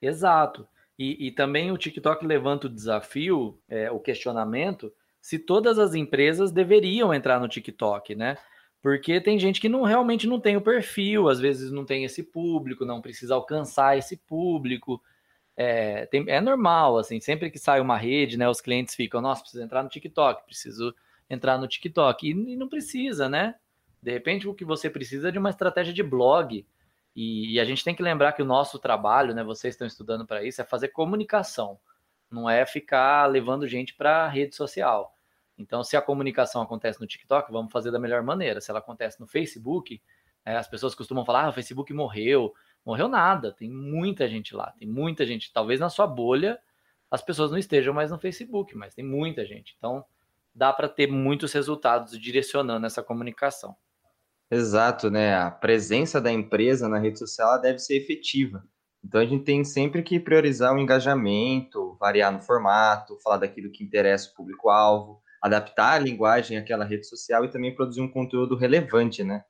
Exato. 0.02 0.66
E, 0.98 1.28
e 1.28 1.32
também 1.32 1.70
o 1.70 1.78
TikTok 1.78 2.26
levanta 2.26 2.68
o 2.68 2.70
desafio, 2.70 3.60
é, 3.68 3.92
o 3.92 4.00
questionamento, 4.00 4.90
se 5.22 5.38
todas 5.38 5.78
as 5.78 5.94
empresas 5.94 6.50
deveriam 6.50 7.14
entrar 7.14 7.42
no 7.42 7.50
TikTok, 7.50 8.16
né? 8.16 8.38
Porque 8.82 9.20
tem 9.20 9.38
gente 9.38 9.60
que 9.60 9.68
não 9.68 9.84
realmente 9.84 10.26
não 10.28 10.40
tem 10.40 10.56
o 10.56 10.62
perfil, 10.62 11.28
às 11.28 11.42
vezes 11.42 11.74
não 11.74 11.84
tem 11.84 12.06
esse 12.06 12.24
público, 12.24 12.86
não 12.86 13.02
precisa 13.02 13.36
alcançar 13.36 13.98
esse 13.98 14.16
público. 14.16 15.02
É, 15.58 16.06
tem, 16.06 16.24
é 16.30 16.40
normal, 16.40 16.98
assim, 16.98 17.20
sempre 17.20 17.52
que 17.52 17.60
sai 17.60 17.82
uma 17.82 17.98
rede, 17.98 18.38
né, 18.38 18.48
os 18.48 18.62
clientes 18.62 18.96
ficam, 18.96 19.20
nossa, 19.20 19.42
preciso 19.42 19.62
entrar 19.62 19.84
no 19.84 19.90
TikTok, 19.90 20.46
preciso 20.46 20.96
entrar 21.32 21.58
no 21.58 21.68
TikTok. 21.68 22.28
E, 22.28 22.32
e 22.32 22.56
não 22.56 22.68
precisa, 22.68 23.30
né? 23.30 23.56
De 24.02 24.12
repente, 24.12 24.48
o 24.48 24.54
que 24.54 24.66
você 24.66 24.90
precisa 24.90 25.30
é 25.30 25.32
de 25.32 25.40
uma 25.40 25.50
estratégia 25.50 25.94
de 25.94 26.04
blog. 26.04 26.66
E, 27.16 27.54
e 27.54 27.60
a 27.60 27.66
gente 27.66 27.84
tem 27.84 27.96
que 27.96 28.04
lembrar 28.04 28.34
que 28.34 28.42
o 28.42 28.46
nosso 28.46 28.80
trabalho, 28.80 29.34
né, 29.34 29.44
vocês 29.44 29.74
estão 29.74 29.88
estudando 29.88 30.26
para 30.26 30.44
isso, 30.44 30.62
é 30.62 30.66
fazer 30.66 30.90
comunicação, 30.90 31.78
não 32.30 32.50
é 32.50 32.66
ficar 32.66 33.26
levando 33.28 33.68
gente 33.68 33.94
para 33.94 34.28
rede 34.28 34.56
social. 34.56 35.16
Então, 35.58 35.84
se 35.84 35.96
a 35.96 36.02
comunicação 36.02 36.62
acontece 36.62 37.00
no 37.00 37.08
TikTok, 37.08 37.52
vamos 37.52 37.72
fazer 37.72 37.92
da 37.92 38.00
melhor 38.00 38.24
maneira. 38.24 38.60
Se 38.60 38.72
ela 38.72 38.80
acontece 38.80 39.20
no 39.20 39.28
Facebook, 39.28 40.02
é, 40.46 40.56
as 40.56 40.68
pessoas 40.68 40.96
costumam 40.96 41.26
falar: 41.26 41.46
ah, 41.46 41.50
o 41.50 41.54
Facebook 41.54 41.94
morreu. 41.94 42.54
Morreu 42.84 43.08
nada, 43.08 43.52
tem 43.52 43.70
muita 43.70 44.28
gente 44.28 44.56
lá, 44.56 44.74
tem 44.80 44.88
muita 44.88 45.24
gente. 45.24 45.54
Talvez 45.54 45.80
na 45.80 45.90
sua 45.90 46.08
bolha 46.08 46.60
as 47.12 47.22
pessoas 47.22 47.52
não 47.52 47.58
estejam 47.58 47.94
mais 47.94 48.10
no 48.10 48.18
Facebook, 48.18 48.76
mas 48.76 48.96
tem 48.96 49.04
muita 49.04 49.46
gente. 49.46 49.76
Então, 49.78 50.04
dá 50.54 50.72
para 50.74 50.90
ter 50.90 51.08
muitos 51.08 51.54
resultados 51.54 52.20
direcionando 52.20 52.86
essa 52.86 53.02
comunicação. 53.02 53.76
Exato, 54.50 55.10
né? 55.10 55.36
A 55.36 55.50
presença 55.50 56.20
da 56.20 56.32
empresa 56.32 56.90
na 56.90 57.00
rede 57.00 57.18
social 57.18 57.60
deve 57.62 57.80
ser 57.80 57.96
efetiva. 57.96 58.64
Então 59.04 59.22
a 59.22 59.26
gente 59.26 59.44
tem 59.44 59.64
sempre 59.64 60.04
que 60.04 60.20
priorizar 60.20 60.76
o 60.76 60.80
engajamento, 60.80 61.96
variar 62.00 62.32
no 62.32 62.42
formato, 62.42 63.18
falar 63.24 63.38
daquilo 63.38 63.72
que 63.72 63.84
interessa 63.84 64.30
o 64.30 64.36
público-alvo, 64.36 65.22
adaptar 65.42 65.94
a 65.94 66.00
linguagem 66.00 66.58
àquela 66.58 66.86
rede 66.86 67.08
social 67.08 67.44
e 67.44 67.50
também 67.50 67.74
produzir 67.74 68.02
um 68.02 68.12
conteúdo 68.12 68.56
relevante, 68.56 69.24
né? 69.24 69.44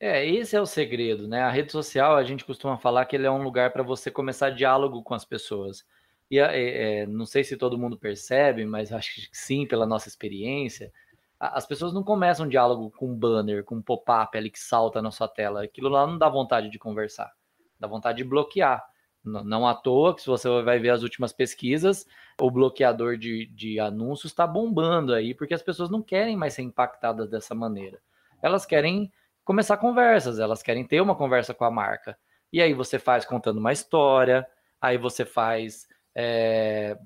É, 0.00 0.24
esse 0.24 0.56
é 0.56 0.60
o 0.60 0.66
segredo, 0.66 1.28
né? 1.28 1.42
A 1.42 1.50
rede 1.50 1.70
social, 1.70 2.16
a 2.16 2.24
gente 2.24 2.44
costuma 2.44 2.78
falar 2.78 3.04
que 3.04 3.16
ele 3.16 3.26
é 3.26 3.30
um 3.30 3.42
lugar 3.42 3.72
para 3.72 3.82
você 3.82 4.10
começar 4.10 4.50
diálogo 4.50 5.02
com 5.02 5.14
as 5.14 5.24
pessoas. 5.24 5.84
E 6.30 6.38
é, 6.38 7.06
não 7.06 7.24
sei 7.24 7.42
se 7.42 7.56
todo 7.56 7.78
mundo 7.78 7.96
percebe, 7.98 8.66
mas 8.66 8.92
acho 8.92 9.14
que 9.14 9.28
sim, 9.32 9.66
pela 9.66 9.86
nossa 9.86 10.08
experiência, 10.08 10.92
as 11.40 11.66
pessoas 11.66 11.92
não 11.92 12.02
começam 12.02 12.46
um 12.46 12.48
diálogo 12.48 12.90
com 12.90 13.14
banner, 13.14 13.64
com 13.64 13.76
um 13.76 13.82
pop-up 13.82 14.36
ali 14.36 14.50
que 14.50 14.58
salta 14.58 15.00
na 15.00 15.10
sua 15.10 15.28
tela. 15.28 15.62
Aquilo 15.62 15.88
lá 15.88 16.06
não 16.06 16.18
dá 16.18 16.28
vontade 16.28 16.68
de 16.68 16.78
conversar, 16.78 17.32
dá 17.78 17.86
vontade 17.86 18.18
de 18.18 18.24
bloquear. 18.24 18.84
Não 19.24 19.66
à 19.66 19.74
toa 19.74 20.14
que 20.14 20.22
se 20.22 20.26
você 20.26 20.48
vai 20.62 20.78
ver 20.78 20.90
as 20.90 21.02
últimas 21.02 21.32
pesquisas, 21.32 22.06
o 22.40 22.50
bloqueador 22.50 23.16
de, 23.16 23.46
de 23.46 23.78
anúncios 23.78 24.32
está 24.32 24.46
bombando 24.46 25.12
aí, 25.12 25.34
porque 25.34 25.54
as 25.54 25.62
pessoas 25.62 25.90
não 25.90 26.02
querem 26.02 26.36
mais 26.36 26.54
ser 26.54 26.62
impactadas 26.62 27.28
dessa 27.28 27.54
maneira. 27.54 28.00
Elas 28.42 28.64
querem 28.64 29.12
começar 29.44 29.76
conversas, 29.76 30.38
elas 30.38 30.62
querem 30.62 30.84
ter 30.84 31.00
uma 31.00 31.14
conversa 31.14 31.52
com 31.52 31.64
a 31.64 31.70
marca. 31.70 32.16
E 32.52 32.62
aí 32.62 32.72
você 32.72 32.98
faz 32.98 33.24
contando 33.24 33.58
uma 33.58 33.72
história, 33.72 34.46
aí 34.80 34.96
você 34.96 35.24
faz 35.24 35.86
é, 36.20 36.98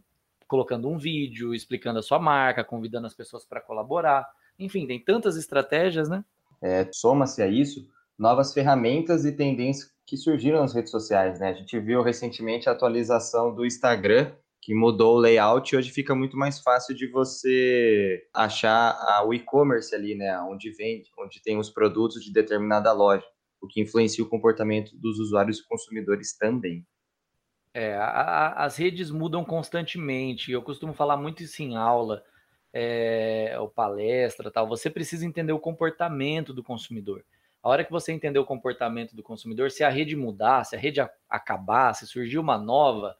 colocando 0.49 0.89
um 0.89 0.97
vídeo, 0.97 1.55
explicando 1.55 1.99
a 1.99 2.03
sua 2.03 2.19
marca, 2.19 2.65
convidando 2.65 3.07
as 3.07 3.15
pessoas 3.15 3.45
para 3.45 3.61
colaborar. 3.61 4.27
Enfim, 4.59 4.87
tem 4.87 4.99
tantas 4.99 5.37
estratégias, 5.37 6.09
né? 6.09 6.25
É, 6.63 6.89
Soma-se 6.91 7.43
a 7.43 7.47
isso 7.47 7.87
novas 8.19 8.55
ferramentas 8.55 9.25
e 9.25 9.33
tendências 9.33 9.91
que 10.07 10.17
surgiram 10.17 10.61
nas 10.61 10.75
redes 10.75 10.91
sociais, 10.91 11.39
né? 11.41 11.51
A 11.51 11.55
gente 11.55 11.79
viu 11.79 12.03
recentemente 12.03 12.69
a 12.69 12.73
atualização 12.73 13.55
do 13.55 13.67
Instagram, 13.67 14.33
que 14.63 14.75
mudou 14.75 15.17
o 15.17 15.19
layout 15.19 15.75
e 15.75 15.77
hoje 15.77 15.91
fica 15.91 16.15
muito 16.15 16.37
mais 16.37 16.61
fácil 16.61 16.95
de 16.95 17.11
você 17.11 18.23
achar 18.33 19.25
o 19.27 19.35
e-commerce 19.35 19.95
ali, 19.95 20.15
né? 20.15 20.39
Onde 20.43 20.71
vende, 20.71 21.11
onde 21.19 21.43
tem 21.43 21.59
os 21.59 21.69
produtos 21.69 22.25
de 22.25 22.33
determinada 22.33 22.93
loja, 22.93 23.25
o 23.61 23.67
que 23.67 23.81
influencia 23.81 24.25
o 24.25 24.29
comportamento 24.29 24.97
dos 24.97 25.19
usuários 25.19 25.59
e 25.59 25.67
consumidores 25.67 26.37
também. 26.37 26.87
É, 27.75 27.95
a, 27.95 28.65
as 28.65 28.77
redes 28.77 29.11
mudam 29.11 29.45
constantemente. 29.45 30.53
Eu 30.53 30.63
costumo 30.63 30.93
falar 30.93 31.17
muito 31.17 31.43
isso 31.43 31.63
em 31.63 31.77
aula, 31.77 32.23
é, 32.73 33.57
ou 33.59 33.69
palestra, 33.69 34.51
tal. 34.51 34.67
Você 34.69 34.91
precisa 34.91 35.27
entender 35.27 35.53
o 35.53 35.61
comportamento 35.61 36.53
do 36.53 36.63
consumidor. 36.63 37.25
A 37.63 37.69
hora 37.69 37.85
que 37.85 37.93
você 37.93 38.13
entender 38.13 38.39
o 38.39 38.45
comportamento 38.45 39.15
do 39.15 39.23
consumidor, 39.23 39.71
se 39.71 39.85
a 39.85 39.89
rede 39.89 40.17
mudar, 40.17 40.65
se 40.65 40.75
a 40.75 40.79
rede 40.79 41.01
acabar, 41.29 41.95
se 41.95 42.07
surgir 42.07 42.39
uma 42.39 42.59
nova, 42.59 43.17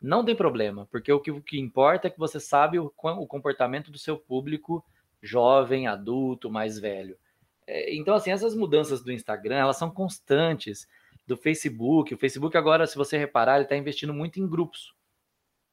não 0.00 0.24
tem 0.24 0.34
problema, 0.34 0.86
porque 0.90 1.12
o 1.12 1.20
que, 1.20 1.30
o 1.30 1.42
que 1.42 1.58
importa 1.58 2.06
é 2.06 2.10
que 2.10 2.18
você 2.18 2.38
sabe 2.38 2.78
o, 2.78 2.92
o 2.96 3.26
comportamento 3.26 3.90
do 3.90 3.98
seu 3.98 4.16
público 4.16 4.84
jovem, 5.20 5.86
adulto, 5.86 6.50
mais 6.50 6.78
velho. 6.78 7.18
É, 7.66 7.94
então, 7.94 8.14
assim, 8.14 8.30
essas 8.30 8.54
mudanças 8.54 9.02
do 9.02 9.12
Instagram, 9.12 9.56
elas 9.56 9.76
são 9.76 9.90
constantes. 9.90 10.88
Do 11.30 11.36
Facebook, 11.36 12.12
o 12.12 12.18
Facebook 12.18 12.56
agora, 12.56 12.88
se 12.88 12.96
você 12.96 13.16
reparar, 13.16 13.54
ele 13.54 13.62
está 13.62 13.76
investindo 13.76 14.12
muito 14.12 14.40
em 14.40 14.48
grupos. 14.48 14.92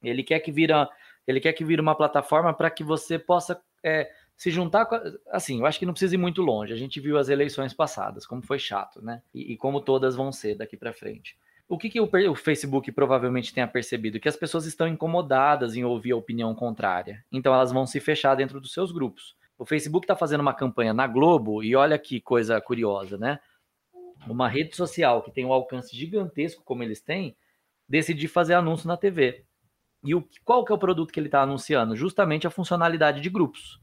Ele 0.04 0.22
quer 0.22 0.40
que 0.40 0.52
vira, 0.52 0.88
ele 1.26 1.40
quer 1.40 1.52
que 1.54 1.66
vira 1.66 1.82
uma 1.82 1.96
plataforma 1.96 2.54
para 2.54 2.70
que 2.70 2.84
você 2.84 3.18
possa 3.18 3.60
é, 3.84 4.08
se 4.36 4.52
juntar 4.52 4.86
com. 4.86 4.96
Assim, 5.32 5.62
eu 5.62 5.66
acho 5.66 5.80
que 5.80 5.86
não 5.88 5.94
precisa 5.94 6.14
ir 6.14 6.20
muito 6.20 6.44
longe. 6.44 6.72
A 6.72 6.78
gente 6.78 7.00
viu 7.00 7.18
as 7.18 7.28
eleições 7.28 7.74
passadas, 7.74 8.28
como 8.28 8.44
foi 8.44 8.60
chato, 8.60 9.04
né? 9.04 9.24
E, 9.34 9.54
e 9.54 9.58
como 9.58 9.82
todas 9.82 10.16
vão 10.16 10.32
ser 10.32 10.54
daqui 10.54 10.78
para 10.78 10.94
frente. 10.94 11.36
O 11.68 11.76
que, 11.76 11.90
que 11.90 12.00
o, 12.00 12.08
o, 12.30 12.36
Facebook 12.36 12.92
provavelmente 12.92 13.52
tenha 13.52 13.68
percebido? 13.68 14.20
Que 14.20 14.30
as 14.30 14.36
pessoas 14.36 14.68
estão 14.68 14.88
incomodadas 14.88 15.76
em 15.76 15.84
ouvir 15.84 16.12
a 16.12 16.18
opinião 16.18 16.54
contrária. 16.54 17.26
Então 17.32 17.52
elas 17.52 17.72
vão 17.72 17.88
se 17.88 18.00
fechar 18.00 18.36
dentro 18.36 18.62
dos 18.62 18.72
seus 18.74 18.92
grupos. 18.92 19.36
O 19.58 19.66
Facebook 19.66 20.04
está 20.04 20.16
fazendo 20.16 20.42
uma 20.42 20.54
campanha 20.54 20.94
na 20.94 21.08
Globo, 21.08 21.64
e 21.64 21.76
olha 21.76 21.98
que 21.98 22.22
coisa 22.22 22.62
curiosa, 22.62 23.18
né? 23.18 23.40
Uma 24.30 24.48
rede 24.48 24.76
social 24.76 25.22
que 25.22 25.32
tem 25.32 25.46
um 25.46 25.54
alcance 25.54 25.96
gigantesco 25.96 26.64
como 26.64 26.84
eles 26.84 27.02
têm, 27.02 27.36
decidir 27.88 28.28
fazer 28.28 28.54
anúncio 28.54 28.88
na 28.88 28.98
TV. 28.98 29.44
E 30.04 30.14
o, 30.14 30.28
qual 30.44 30.64
que 30.64 30.72
é 30.72 30.76
o 30.76 30.80
produto 30.80 31.12
que 31.12 31.20
ele 31.20 31.28
está 31.28 31.42
anunciando? 31.42 31.96
Justamente 31.96 32.46
a 32.46 32.52
funcionalidade 32.52 33.22
de 33.22 33.30
grupos 33.30 33.80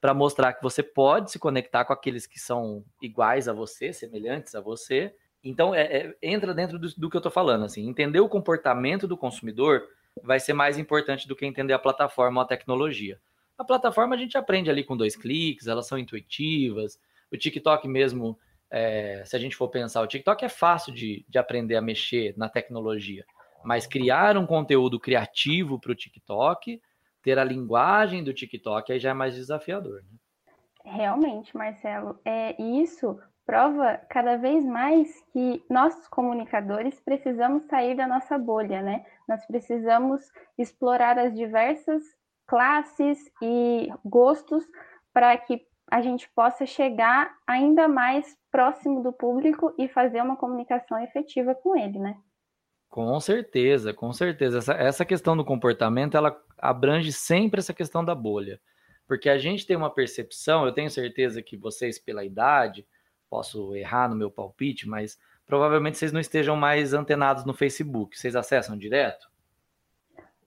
para 0.00 0.14
mostrar 0.14 0.52
que 0.52 0.62
você 0.62 0.82
pode 0.82 1.30
se 1.30 1.38
conectar 1.38 1.84
com 1.84 1.92
aqueles 1.92 2.26
que 2.26 2.38
são 2.38 2.84
iguais 3.02 3.48
a 3.48 3.52
você, 3.52 3.92
semelhantes 3.92 4.54
a 4.54 4.60
você. 4.60 5.14
Então, 5.42 5.74
é, 5.74 5.82
é, 5.82 6.16
entra 6.22 6.54
dentro 6.54 6.78
do, 6.78 6.88
do 6.96 7.10
que 7.10 7.16
eu 7.16 7.20
estou 7.20 7.32
falando. 7.32 7.64
Assim, 7.64 7.88
entender 7.88 8.20
o 8.20 8.28
comportamento 8.28 9.08
do 9.08 9.16
consumidor 9.16 9.82
vai 10.22 10.40
ser 10.40 10.52
mais 10.52 10.78
importante 10.78 11.26
do 11.26 11.36
que 11.36 11.46
entender 11.46 11.72
a 11.72 11.78
plataforma 11.78 12.40
ou 12.40 12.44
a 12.44 12.48
tecnologia. 12.48 13.20
A 13.56 13.64
plataforma 13.64 14.14
a 14.14 14.18
gente 14.18 14.38
aprende 14.38 14.70
ali 14.70 14.84
com 14.84 14.96
dois 14.96 15.16
cliques, 15.16 15.66
elas 15.66 15.86
são 15.86 15.98
intuitivas. 15.98 16.98
O 17.30 17.36
TikTok 17.36 17.88
mesmo, 17.88 18.38
é, 18.70 19.22
se 19.24 19.34
a 19.34 19.38
gente 19.38 19.56
for 19.56 19.68
pensar, 19.68 20.02
o 20.02 20.06
TikTok 20.06 20.44
é 20.44 20.48
fácil 20.48 20.92
de, 20.92 21.24
de 21.28 21.38
aprender 21.38 21.76
a 21.76 21.82
mexer 21.82 22.34
na 22.36 22.48
tecnologia. 22.48 23.24
Mas 23.64 23.86
criar 23.86 24.36
um 24.36 24.46
conteúdo 24.46 25.00
criativo 25.00 25.80
para 25.80 25.92
o 25.92 25.94
TikTok 25.94 26.80
ter 27.22 27.38
a 27.38 27.44
linguagem 27.44 28.22
do 28.22 28.32
TikTok 28.32 28.92
aí 28.92 28.98
já 28.98 29.10
é 29.10 29.14
mais 29.14 29.34
desafiador. 29.34 30.02
Né? 30.02 30.18
Realmente, 30.84 31.56
Marcelo, 31.56 32.18
é 32.24 32.60
isso 32.62 33.18
prova 33.48 33.98
cada 34.10 34.36
vez 34.36 34.62
mais 34.62 35.08
que 35.32 35.64
nós 35.70 36.06
comunicadores 36.08 37.00
precisamos 37.00 37.64
sair 37.64 37.96
da 37.96 38.06
nossa 38.06 38.36
bolha, 38.36 38.82
né? 38.82 39.06
Nós 39.26 39.42
precisamos 39.46 40.20
explorar 40.58 41.18
as 41.18 41.34
diversas 41.34 42.02
classes 42.46 43.18
e 43.40 43.88
gostos 44.04 44.62
para 45.14 45.34
que 45.38 45.66
a 45.90 46.00
gente 46.00 46.28
possa 46.30 46.66
chegar 46.66 47.36
ainda 47.46 47.88
mais 47.88 48.36
próximo 48.50 49.02
do 49.02 49.12
público 49.12 49.74
e 49.78 49.88
fazer 49.88 50.22
uma 50.22 50.36
comunicação 50.36 51.02
efetiva 51.02 51.54
com 51.54 51.76
ele, 51.76 51.98
né? 51.98 52.16
Com 52.88 53.18
certeza, 53.20 53.92
com 53.92 54.12
certeza. 54.12 54.58
Essa, 54.58 54.72
essa 54.74 55.04
questão 55.04 55.36
do 55.36 55.44
comportamento, 55.44 56.16
ela 56.16 56.40
abrange 56.56 57.12
sempre 57.12 57.60
essa 57.60 57.74
questão 57.74 58.04
da 58.04 58.14
bolha. 58.14 58.60
Porque 59.06 59.28
a 59.28 59.38
gente 59.38 59.66
tem 59.66 59.76
uma 59.76 59.92
percepção, 59.92 60.66
eu 60.66 60.72
tenho 60.72 60.90
certeza 60.90 61.42
que 61.42 61.56
vocês, 61.56 61.98
pela 61.98 62.24
idade, 62.24 62.86
posso 63.28 63.74
errar 63.74 64.08
no 64.08 64.16
meu 64.16 64.30
palpite, 64.30 64.88
mas 64.88 65.18
provavelmente 65.46 65.98
vocês 65.98 66.12
não 66.12 66.20
estejam 66.20 66.56
mais 66.56 66.92
antenados 66.92 67.44
no 67.44 67.54
Facebook. 67.54 68.18
Vocês 68.18 68.36
acessam 68.36 68.76
direto? 68.76 69.30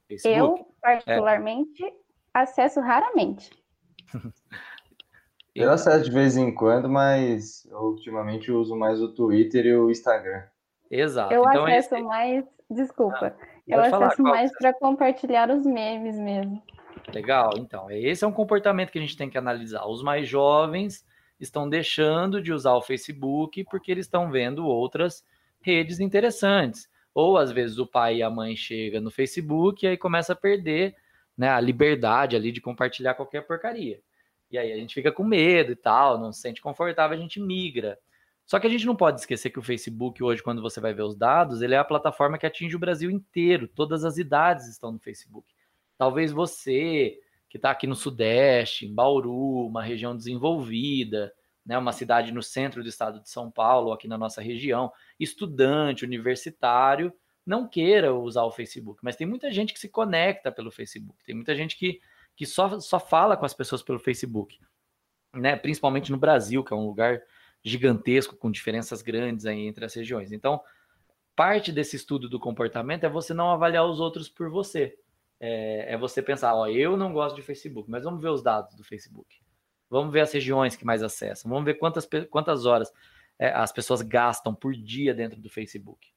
Facebook? 0.08 0.62
Eu, 0.62 0.76
particularmente, 0.82 1.84
é. 1.84 1.94
acesso 2.34 2.80
raramente. 2.80 3.50
eu 5.56 5.72
acesso 5.72 6.06
de 6.06 6.12
vez 6.12 6.38
em 6.38 6.54
quando, 6.54 6.90
mas 6.90 7.68
ultimamente 7.72 8.50
eu 8.50 8.60
uso 8.60 8.76
mais 8.76 9.02
o 9.02 9.14
Twitter 9.14 9.66
e 9.66 9.76
o 9.76 9.90
Instagram. 9.90 10.44
Exato. 10.90 11.34
Eu 11.34 11.42
então, 11.42 11.66
acesso 11.66 11.96
esse... 11.96 12.04
mais, 12.04 12.46
desculpa, 12.70 13.36
ah. 13.38 13.52
Eu 13.68 13.80
acesso 13.80 14.22
mais 14.22 14.52
para 14.58 14.74
compartilhar 14.74 15.50
os 15.50 15.66
memes 15.66 16.18
mesmo. 16.18 16.62
Legal, 17.14 17.52
então, 17.58 17.90
esse 17.90 18.24
é 18.24 18.28
um 18.28 18.32
comportamento 18.32 18.92
que 18.92 18.98
a 18.98 19.02
gente 19.02 19.16
tem 19.16 19.30
que 19.30 19.38
analisar. 19.38 19.86
Os 19.86 20.04
mais 20.04 20.28
jovens 20.28 21.06
estão 21.40 21.68
deixando 21.68 22.42
de 22.42 22.52
usar 22.52 22.74
o 22.74 22.82
Facebook 22.82 23.64
porque 23.66 23.92
eles 23.92 24.06
estão 24.06 24.30
vendo 24.30 24.66
outras 24.66 25.24
redes 25.62 26.00
interessantes. 26.00 26.90
Ou 27.14 27.38
às 27.38 27.52
vezes 27.52 27.78
o 27.78 27.88
pai 27.88 28.18
e 28.18 28.24
a 28.24 28.30
mãe 28.30 28.56
chegam 28.56 29.02
no 29.02 29.12
Facebook 29.12 29.86
e 29.86 29.90
aí 29.90 29.98
começa 29.98 30.34
a 30.34 30.36
perder 30.36 30.96
né, 31.38 31.50
a 31.50 31.60
liberdade 31.60 32.36
ali 32.36 32.52
de 32.52 32.62
compartilhar 32.62 33.14
qualquer 33.14 33.46
porcaria. 33.46 34.00
E 34.52 34.58
aí 34.58 34.72
a 34.72 34.78
gente 34.78 34.94
fica 34.94 35.12
com 35.12 35.24
medo 35.24 35.72
e 35.72 35.76
tal, 35.76 36.20
não 36.20 36.32
se 36.32 36.42
sente 36.42 36.62
confortável, 36.62 37.18
a 37.18 37.22
gente 37.22 37.40
migra. 37.40 37.98
Só 38.46 38.60
que 38.60 38.68
a 38.68 38.70
gente 38.70 38.86
não 38.86 38.96
pode 38.96 39.20
esquecer 39.20 39.50
que 39.50 39.60
o 39.60 39.64
Facebook 39.64 40.22
hoje, 40.22 40.44
quando 40.44 40.62
você 40.62 40.82
vai 40.82 40.94
ver 40.94 41.04
os 41.04 41.16
dados, 41.16 41.62
ele 41.62 41.74
é 41.74 41.78
a 41.78 41.86
plataforma 41.86 42.38
que 42.38 42.46
atinge 42.46 42.76
o 42.76 42.80
Brasil 42.80 43.10
inteiro. 43.10 43.68
Todas 43.68 44.04
as 44.04 44.18
idades 44.18 44.68
estão 44.68 44.92
no 44.92 45.00
Facebook. 45.00 45.54
Talvez 45.98 46.32
você, 46.32 47.18
que 47.48 47.58
está 47.58 47.72
aqui 47.72 47.88
no 47.88 47.96
Sudeste, 47.96 48.86
em 48.86 48.94
Bauru, 48.94 49.68
uma 49.68 49.84
região 49.84 50.16
desenvolvida, 50.16 51.32
né, 51.66 51.78
uma 51.78 51.92
cidade 51.92 52.32
no 52.34 52.42
centro 52.42 52.82
do 52.84 52.90
estado 52.90 53.22
de 53.22 53.30
São 53.30 53.52
Paulo, 53.52 53.92
aqui 53.92 54.08
na 54.08 54.18
nossa 54.18 54.42
região, 54.42 54.92
estudante, 55.20 56.04
universitário, 56.04 57.14
não 57.46 57.68
queira 57.68 58.14
usar 58.14 58.44
o 58.44 58.52
Facebook. 58.52 59.00
Mas 59.04 59.16
tem 59.16 59.28
muita 59.28 59.52
gente 59.52 59.74
que 59.74 59.80
se 59.80 59.90
conecta 59.90 60.52
pelo 60.52 60.72
Facebook, 60.72 61.24
tem 61.24 61.36
muita 61.36 61.56
gente 61.56 61.78
que, 61.78 62.02
que 62.36 62.46
só, 62.46 62.80
só 62.80 63.00
fala 63.00 63.38
com 63.38 63.46
as 63.46 63.54
pessoas 63.54 63.84
pelo 63.84 64.00
Facebook, 64.00 64.60
né, 65.34 65.56
principalmente 65.56 66.12
no 66.12 66.18
Brasil, 66.18 66.64
que 66.64 66.74
é 66.74 66.76
um 66.76 66.86
lugar 66.86 67.22
gigantesco, 67.64 68.36
com 68.36 68.52
diferenças 68.52 69.02
grandes 69.02 69.46
aí 69.46 69.68
entre 69.68 69.86
as 69.86 69.94
regiões. 69.94 70.32
Então, 70.32 70.62
parte 71.36 71.72
desse 71.72 71.96
estudo 71.96 72.28
do 72.28 72.40
comportamento 72.40 73.04
é 73.04 73.10
você 73.10 73.34
não 73.34 73.52
avaliar 73.52 73.86
os 73.86 74.00
outros 74.00 74.28
por 74.30 74.50
você. 74.50 74.98
É, 75.40 75.94
é 75.94 75.98
você 75.98 76.22
pensar, 76.22 76.54
ó, 76.54 76.68
eu 76.68 76.96
não 76.98 77.14
gosto 77.14 77.36
de 77.36 77.42
Facebook, 77.42 77.90
mas 77.90 78.04
vamos 78.04 78.22
ver 78.22 78.30
os 78.30 78.44
dados 78.44 78.76
do 78.76 78.84
Facebook. 78.84 79.40
Vamos 79.90 80.14
ver 80.14 80.22
as 80.22 80.32
regiões 80.32 80.76
que 80.76 80.86
mais 80.86 81.04
acessam. 81.04 81.50
Vamos 81.50 81.66
ver 81.66 81.76
quantas, 81.76 82.08
quantas 82.30 82.66
horas 82.66 82.92
é, 83.38 83.50
as 83.50 83.72
pessoas 83.72 84.02
gastam 84.02 84.54
por 84.54 84.74
dia 84.74 85.14
dentro 85.14 85.40
do 85.42 85.50
Facebook. 85.50 86.08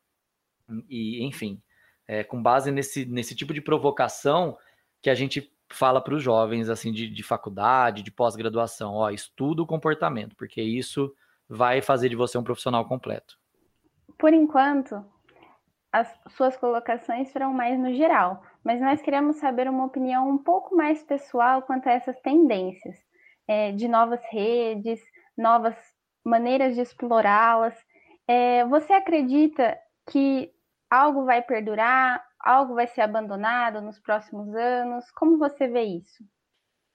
E, 0.88 1.25
enfim, 1.25 1.61
é, 2.06 2.23
com 2.23 2.42
base 2.42 2.71
nesse, 2.71 3.04
nesse 3.06 3.35
tipo 3.35 3.52
de 3.52 3.61
provocação 3.61 4.56
que 5.02 5.11
a 5.11 5.14
gente 5.14 5.53
fala 5.71 6.00
para 6.00 6.14
os 6.14 6.23
jovens 6.23 6.68
assim 6.68 6.92
de, 6.92 7.09
de 7.09 7.23
faculdade, 7.23 8.02
de 8.02 8.11
pós-graduação, 8.11 8.94
ó, 8.94 9.11
estuda 9.11 9.62
o 9.62 9.66
comportamento, 9.66 10.37
porque 10.37 10.62
isso 10.62 11.12
vai 11.49 11.80
fazer 11.80 12.09
de 12.09 12.16
você 12.16 12.38
um 12.38 12.44
profissional 12.44 12.85
completo. 12.87 13.38
Por 14.18 14.33
enquanto, 14.33 15.04
as 15.92 16.12
suas 16.30 16.56
colocações 16.56 17.33
foram 17.33 17.52
mais 17.52 17.78
no 17.78 17.92
geral, 17.94 18.42
mas 18.64 18.80
nós 18.80 19.00
queremos 19.00 19.37
saber 19.37 19.68
uma 19.68 19.85
opinião 19.85 20.28
um 20.28 20.38
pouco 20.38 20.76
mais 20.76 21.02
pessoal 21.02 21.62
quanto 21.62 21.88
a 21.88 21.92
essas 21.92 22.18
tendências 22.21 22.97
é, 23.47 23.73
de 23.73 23.87
novas 23.87 24.21
redes, 24.30 25.00
novas 25.37 25.76
maneiras 26.25 26.75
de 26.75 26.80
explorá-las. 26.80 27.75
É, 28.26 28.64
você 28.64 28.92
acredita 28.92 29.78
que 30.11 30.50
algo 30.90 31.25
vai 31.25 31.42
perdurar, 31.42 32.25
algo 32.44 32.74
vai 32.74 32.86
ser 32.86 33.00
abandonado 33.00 33.80
nos 33.80 33.98
próximos 33.98 34.54
anos? 34.54 35.10
Como 35.12 35.38
você 35.38 35.66
vê 35.66 35.82
isso? 35.82 36.22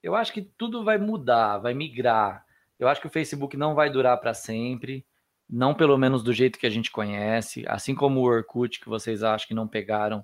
Eu 0.01 0.15
acho 0.15 0.31
que 0.31 0.41
tudo 0.41 0.83
vai 0.83 0.97
mudar, 0.97 1.57
vai 1.57 1.73
migrar. 1.73 2.45
Eu 2.77 2.87
acho 2.87 3.01
que 3.01 3.07
o 3.07 3.11
Facebook 3.11 3.57
não 3.57 3.75
vai 3.75 3.89
durar 3.89 4.17
para 4.19 4.33
sempre, 4.33 5.05
não 5.49 5.73
pelo 5.73 5.97
menos 5.97 6.23
do 6.23 6.31
jeito 6.31 6.59
que 6.59 6.67
a 6.67 6.69
gente 6.69 6.91
conhece, 6.91 7.65
assim 7.67 7.95
como 7.95 8.19
o 8.19 8.23
Orkut, 8.23 8.79
que 8.79 8.87
vocês 8.87 9.23
acham 9.23 9.47
que 9.47 9.53
não 9.53 9.67
pegaram, 9.67 10.23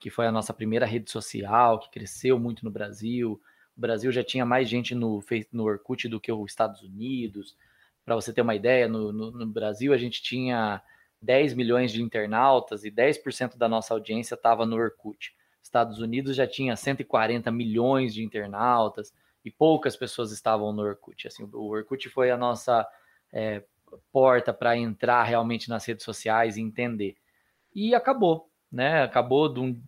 que 0.00 0.10
foi 0.10 0.26
a 0.26 0.32
nossa 0.32 0.52
primeira 0.52 0.84
rede 0.84 1.10
social, 1.10 1.78
que 1.78 1.90
cresceu 1.90 2.38
muito 2.38 2.64
no 2.64 2.70
Brasil. 2.70 3.40
O 3.76 3.80
Brasil 3.80 4.12
já 4.12 4.22
tinha 4.22 4.44
mais 4.44 4.68
gente 4.68 4.94
no, 4.94 5.24
no 5.52 5.64
Orkut 5.64 6.08
do 6.08 6.20
que 6.20 6.30
os 6.30 6.50
Estados 6.50 6.82
Unidos. 6.82 7.56
Para 8.04 8.16
você 8.16 8.32
ter 8.32 8.42
uma 8.42 8.54
ideia, 8.54 8.86
no, 8.86 9.12
no, 9.12 9.30
no 9.30 9.46
Brasil 9.46 9.94
a 9.94 9.96
gente 9.96 10.22
tinha 10.22 10.82
10 11.24 11.54
milhões 11.54 11.90
de 11.90 12.02
internautas 12.02 12.84
e 12.84 12.90
10% 12.90 13.56
da 13.56 13.68
nossa 13.68 13.94
audiência 13.94 14.34
estava 14.34 14.66
no 14.66 14.76
Orkut. 14.76 15.34
Estados 15.62 15.98
Unidos 15.98 16.36
já 16.36 16.46
tinha 16.46 16.76
140 16.76 17.50
milhões 17.50 18.12
de 18.12 18.22
internautas 18.22 19.12
e 19.44 19.50
poucas 19.50 19.96
pessoas 19.96 20.30
estavam 20.30 20.72
no 20.72 20.82
Orkut. 20.82 21.26
Assim, 21.26 21.48
o 21.52 21.68
Orkut 21.68 22.08
foi 22.10 22.30
a 22.30 22.36
nossa 22.36 22.86
é, 23.32 23.64
porta 24.12 24.52
para 24.52 24.76
entrar 24.76 25.24
realmente 25.24 25.68
nas 25.68 25.84
redes 25.86 26.04
sociais 26.04 26.56
e 26.56 26.60
entender. 26.60 27.16
E 27.74 27.94
acabou, 27.94 28.50
né? 28.70 29.02
Acabou 29.02 29.52
de 29.52 29.60
um, 29.60 29.82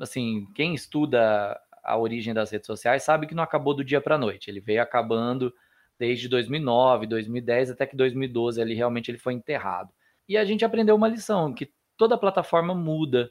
assim, 0.00 0.46
quem 0.54 0.74
estuda 0.74 1.58
a 1.82 1.96
origem 1.96 2.34
das 2.34 2.50
redes 2.50 2.66
sociais 2.66 3.02
sabe 3.02 3.26
que 3.26 3.34
não 3.34 3.42
acabou 3.42 3.74
do 3.74 3.84
dia 3.84 4.00
para 4.00 4.18
noite. 4.18 4.50
Ele 4.50 4.60
veio 4.60 4.82
acabando 4.82 5.52
desde 5.98 6.28
2009, 6.28 7.06
2010 7.06 7.70
até 7.70 7.86
que 7.86 7.96
2012 7.96 8.60
ele 8.60 8.74
realmente 8.74 9.10
ele 9.10 9.18
foi 9.18 9.34
enterrado. 9.34 9.92
E 10.28 10.36
a 10.36 10.44
gente 10.44 10.64
aprendeu 10.64 10.94
uma 10.94 11.08
lição 11.08 11.52
que 11.52 11.72
toda 11.96 12.18
plataforma 12.18 12.74
muda. 12.74 13.30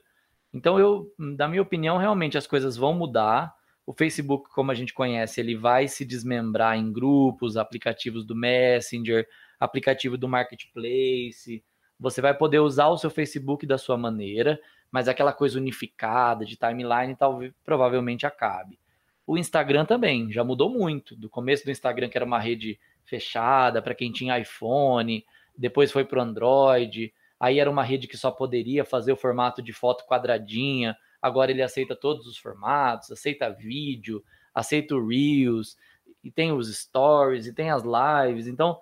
Então 0.54 0.80
eu, 0.80 1.12
da 1.36 1.48
minha 1.48 1.62
opinião, 1.62 1.98
realmente 1.98 2.38
as 2.38 2.46
coisas 2.46 2.76
vão 2.76 2.94
mudar 2.94 3.54
o 3.86 3.94
Facebook, 3.94 4.50
como 4.52 4.72
a 4.72 4.74
gente 4.74 4.94
conhece, 4.94 5.42
ele 5.42 5.56
vai 5.56 5.88
se 5.88 6.06
desmembrar 6.06 6.78
em 6.78 6.92
grupos, 6.92 7.58
aplicativos 7.58 8.24
do 8.26 8.36
Messenger, 8.36 9.28
aplicativo 9.60 10.18
do 10.18 10.28
Marketplace. 10.28 11.64
Você 12.00 12.22
vai 12.22 12.34
poder 12.34 12.60
usar 12.60 12.88
o 12.88 12.98
seu 12.98 13.10
Facebook 13.10 13.66
da 13.66 13.78
sua 13.78 13.98
maneira, 13.98 14.60
mas 14.92 15.08
aquela 15.08 15.34
coisa 15.34 15.60
unificada 15.60 16.46
de 16.46 16.56
timeline 16.56 17.16
talvez 17.16 17.54
provavelmente 17.64 18.26
acabe. 18.26 18.80
O 19.26 19.38
Instagram 19.38 19.86
também 19.86 20.32
já 20.32 20.44
mudou 20.44 20.70
muito. 20.70 21.16
Do 21.16 21.30
começo 21.30 21.66
do 21.66 21.72
Instagram, 21.72 22.10
que 22.10 22.18
era 22.18 22.26
uma 22.26 22.40
rede 22.40 22.80
fechada 23.04 23.82
para 23.82 23.96
quem 23.96 24.12
tinha 24.12 24.40
iPhone, 24.40 25.26
depois 25.58 25.92
foi 25.92 26.06
para 26.06 26.20
o 26.20 26.22
Android, 26.22 27.14
aí 27.40 27.60
era 27.60 27.70
uma 27.70 27.84
rede 27.84 28.08
que 28.08 28.18
só 28.18 28.32
poderia 28.32 28.86
fazer 28.86 29.12
o 29.12 29.18
formato 29.18 29.62
de 29.62 29.74
foto 29.74 30.06
quadradinha 30.06 30.96
agora 31.22 31.52
ele 31.52 31.62
aceita 31.62 31.96
todos 31.96 32.26
os 32.26 32.38
formatos, 32.38 33.12
aceita 33.12 33.50
vídeo, 33.50 34.24
aceita 34.54 34.96
o 34.96 35.08
Reels, 35.08 35.78
e 36.24 36.32
tem 36.32 36.52
os 36.52 36.76
stories, 36.76 37.46
e 37.46 37.54
tem 37.54 37.70
as 37.70 37.84
lives. 37.84 38.48
Então, 38.48 38.80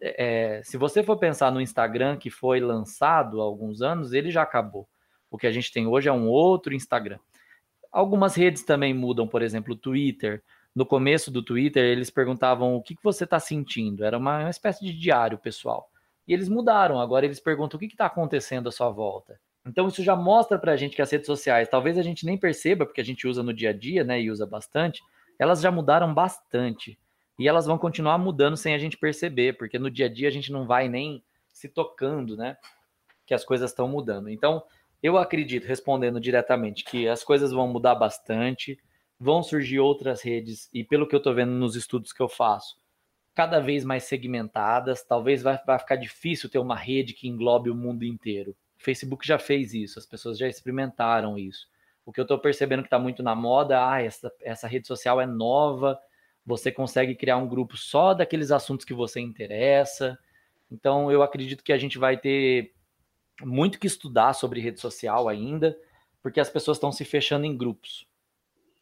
é, 0.00 0.58
é, 0.58 0.62
se 0.62 0.76
você 0.76 1.02
for 1.02 1.16
pensar 1.16 1.50
no 1.50 1.60
Instagram 1.60 2.16
que 2.16 2.30
foi 2.30 2.60
lançado 2.60 3.40
há 3.40 3.44
alguns 3.44 3.80
anos, 3.80 4.12
ele 4.12 4.30
já 4.30 4.42
acabou. 4.42 4.86
O 5.30 5.38
que 5.38 5.46
a 5.46 5.52
gente 5.52 5.72
tem 5.72 5.86
hoje 5.86 6.08
é 6.08 6.12
um 6.12 6.28
outro 6.28 6.74
Instagram. 6.74 7.18
Algumas 7.90 8.34
redes 8.34 8.62
também 8.64 8.92
mudam, 8.92 9.26
por 9.26 9.42
exemplo, 9.42 9.74
o 9.74 9.76
Twitter. 9.76 10.42
No 10.74 10.84
começo 10.86 11.30
do 11.30 11.42
Twitter, 11.42 11.82
eles 11.84 12.10
perguntavam 12.10 12.74
o 12.74 12.82
que, 12.82 12.94
que 12.94 13.02
você 13.02 13.24
está 13.24 13.40
sentindo. 13.40 14.04
Era 14.04 14.16
uma, 14.16 14.40
uma 14.40 14.50
espécie 14.50 14.84
de 14.84 14.92
diário 14.92 15.38
pessoal. 15.38 15.90
E 16.28 16.34
eles 16.34 16.48
mudaram. 16.48 17.00
Agora 17.00 17.24
eles 17.24 17.40
perguntam 17.40 17.78
o 17.78 17.80
que 17.80 17.86
está 17.86 18.04
acontecendo 18.06 18.68
à 18.68 18.72
sua 18.72 18.90
volta. 18.90 19.40
Então 19.66 19.88
isso 19.88 20.02
já 20.02 20.14
mostra 20.14 20.58
para 20.58 20.72
a 20.72 20.76
gente 20.76 20.94
que 20.94 21.02
as 21.02 21.10
redes 21.10 21.26
sociais, 21.26 21.68
talvez 21.68 21.98
a 21.98 22.02
gente 22.02 22.24
nem 22.24 22.38
perceba, 22.38 22.86
porque 22.86 23.00
a 23.00 23.04
gente 23.04 23.26
usa 23.26 23.42
no 23.42 23.52
dia 23.52 23.70
a 23.70 23.72
dia, 23.72 24.04
né, 24.04 24.20
e 24.20 24.30
usa 24.30 24.46
bastante, 24.46 25.02
elas 25.38 25.60
já 25.60 25.70
mudaram 25.70 26.12
bastante. 26.12 26.98
E 27.38 27.48
elas 27.48 27.66
vão 27.66 27.78
continuar 27.78 28.18
mudando 28.18 28.56
sem 28.56 28.74
a 28.74 28.78
gente 28.78 28.96
perceber, 28.96 29.56
porque 29.56 29.78
no 29.78 29.90
dia 29.90 30.06
a 30.06 30.08
dia 30.08 30.28
a 30.28 30.30
gente 30.30 30.52
não 30.52 30.66
vai 30.66 30.88
nem 30.88 31.22
se 31.48 31.68
tocando, 31.68 32.36
né, 32.36 32.56
que 33.26 33.34
as 33.34 33.44
coisas 33.44 33.70
estão 33.70 33.88
mudando. 33.88 34.28
Então, 34.28 34.62
eu 35.02 35.16
acredito, 35.16 35.66
respondendo 35.66 36.20
diretamente, 36.20 36.84
que 36.84 37.08
as 37.08 37.22
coisas 37.22 37.52
vão 37.52 37.68
mudar 37.68 37.94
bastante, 37.94 38.78
vão 39.20 39.42
surgir 39.42 39.78
outras 39.78 40.22
redes, 40.22 40.68
e 40.72 40.82
pelo 40.82 41.06
que 41.06 41.14
eu 41.14 41.18
estou 41.18 41.34
vendo 41.34 41.52
nos 41.52 41.76
estudos 41.76 42.12
que 42.12 42.22
eu 42.22 42.28
faço, 42.28 42.76
cada 43.38 43.60
vez 43.60 43.84
mais 43.84 44.02
segmentadas, 44.02 45.04
talvez 45.04 45.42
vai, 45.42 45.56
vai 45.64 45.78
ficar 45.78 45.94
difícil 45.94 46.50
ter 46.50 46.58
uma 46.58 46.74
rede 46.74 47.14
que 47.14 47.28
englobe 47.28 47.70
o 47.70 47.74
mundo 47.74 48.04
inteiro. 48.04 48.50
O 48.76 48.82
Facebook 48.82 49.24
já 49.24 49.38
fez 49.38 49.72
isso, 49.72 49.96
as 49.96 50.04
pessoas 50.04 50.36
já 50.36 50.48
experimentaram 50.48 51.38
isso. 51.38 51.68
O 52.04 52.12
que 52.12 52.18
eu 52.18 52.22
estou 52.22 52.36
percebendo 52.40 52.82
que 52.82 52.88
está 52.88 52.98
muito 52.98 53.22
na 53.22 53.36
moda, 53.36 53.92
ah, 53.92 54.02
essa, 54.02 54.32
essa 54.40 54.66
rede 54.66 54.88
social 54.88 55.20
é 55.20 55.26
nova, 55.26 55.96
você 56.44 56.72
consegue 56.72 57.14
criar 57.14 57.36
um 57.36 57.46
grupo 57.46 57.76
só 57.76 58.12
daqueles 58.12 58.50
assuntos 58.50 58.84
que 58.84 58.92
você 58.92 59.20
interessa. 59.20 60.18
Então, 60.68 61.08
eu 61.08 61.22
acredito 61.22 61.62
que 61.62 61.72
a 61.72 61.78
gente 61.78 61.96
vai 61.96 62.16
ter 62.16 62.74
muito 63.40 63.78
que 63.78 63.86
estudar 63.86 64.32
sobre 64.32 64.60
rede 64.60 64.80
social 64.80 65.28
ainda, 65.28 65.78
porque 66.20 66.40
as 66.40 66.50
pessoas 66.50 66.76
estão 66.76 66.90
se 66.90 67.04
fechando 67.04 67.46
em 67.46 67.56
grupos. 67.56 68.04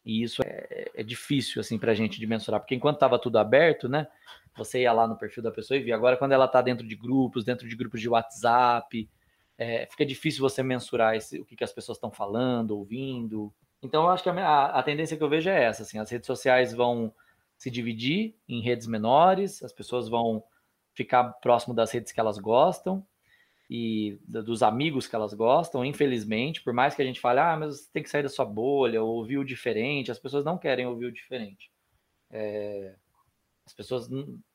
E 0.07 0.23
isso 0.23 0.41
é, 0.41 0.85
é 0.95 1.03
difícil, 1.03 1.59
assim, 1.59 1.77
para 1.77 1.91
a 1.91 1.93
gente 1.93 2.17
de 2.17 2.25
mensurar, 2.25 2.61
porque 2.61 2.73
enquanto 2.73 2.95
estava 2.95 3.19
tudo 3.19 3.37
aberto, 3.37 3.89
né, 3.89 4.07
você 4.55 4.83
ia 4.83 4.93
lá 4.93 5.05
no 5.05 5.17
perfil 5.17 5.43
da 5.43 5.51
pessoa 5.51 5.77
e 5.77 5.83
via. 5.83 5.95
Agora, 5.95 6.15
quando 6.15 6.31
ela 6.31 6.45
está 6.45 6.61
dentro 6.61 6.87
de 6.87 6.95
grupos, 6.95 7.43
dentro 7.43 7.67
de 7.67 7.75
grupos 7.75 7.99
de 7.99 8.07
WhatsApp, 8.07 9.09
é, 9.57 9.85
fica 9.85 10.05
difícil 10.05 10.39
você 10.39 10.63
mensurar 10.63 11.17
esse, 11.17 11.41
o 11.41 11.45
que, 11.45 11.57
que 11.57 11.63
as 11.63 11.73
pessoas 11.73 11.97
estão 11.97 12.09
falando, 12.09 12.71
ouvindo. 12.71 13.53
Então, 13.83 14.03
eu 14.03 14.09
acho 14.09 14.23
que 14.23 14.29
a, 14.29 14.65
a, 14.67 14.81
tendência 14.81 15.17
que 15.17 15.23
eu 15.23 15.27
vejo 15.27 15.49
é 15.49 15.65
essa: 15.65 15.83
assim, 15.83 15.99
as 15.99 16.09
redes 16.09 16.25
sociais 16.25 16.73
vão 16.73 17.13
se 17.57 17.69
dividir 17.69 18.33
em 18.47 18.61
redes 18.61 18.87
menores, 18.87 19.61
as 19.61 19.73
pessoas 19.73 20.07
vão 20.07 20.41
ficar 20.93 21.25
próximo 21.41 21.73
das 21.75 21.91
redes 21.91 22.13
que 22.13 22.19
elas 22.21 22.37
gostam, 22.37 23.05
e 23.69 24.17
dos 24.25 24.63
amigos 24.63 25.07
que 25.07 25.15
elas 25.15 25.33
gostam, 25.33 25.83
infelizmente, 25.83 26.61
por 26.63 26.73
mais 26.73 26.95
que 26.95 27.01
a 27.01 27.05
gente 27.05 27.19
fale, 27.19 27.39
ah, 27.39 27.57
mas 27.57 27.81
você 27.81 27.89
tem 27.91 28.03
que 28.03 28.09
sair 28.09 28.23
da 28.23 28.29
sua 28.29 28.45
bolha, 28.45 29.03
ou 29.03 29.17
ouvir 29.17 29.37
o 29.37 29.45
diferente, 29.45 30.11
as 30.11 30.19
pessoas 30.19 30.45
não 30.45 30.57
querem 30.57 30.85
ouvir 30.85 31.07
o 31.07 31.11
diferente. 31.11 31.69
É, 32.31 32.95
as 33.65 33.73
pessoas 33.73 34.09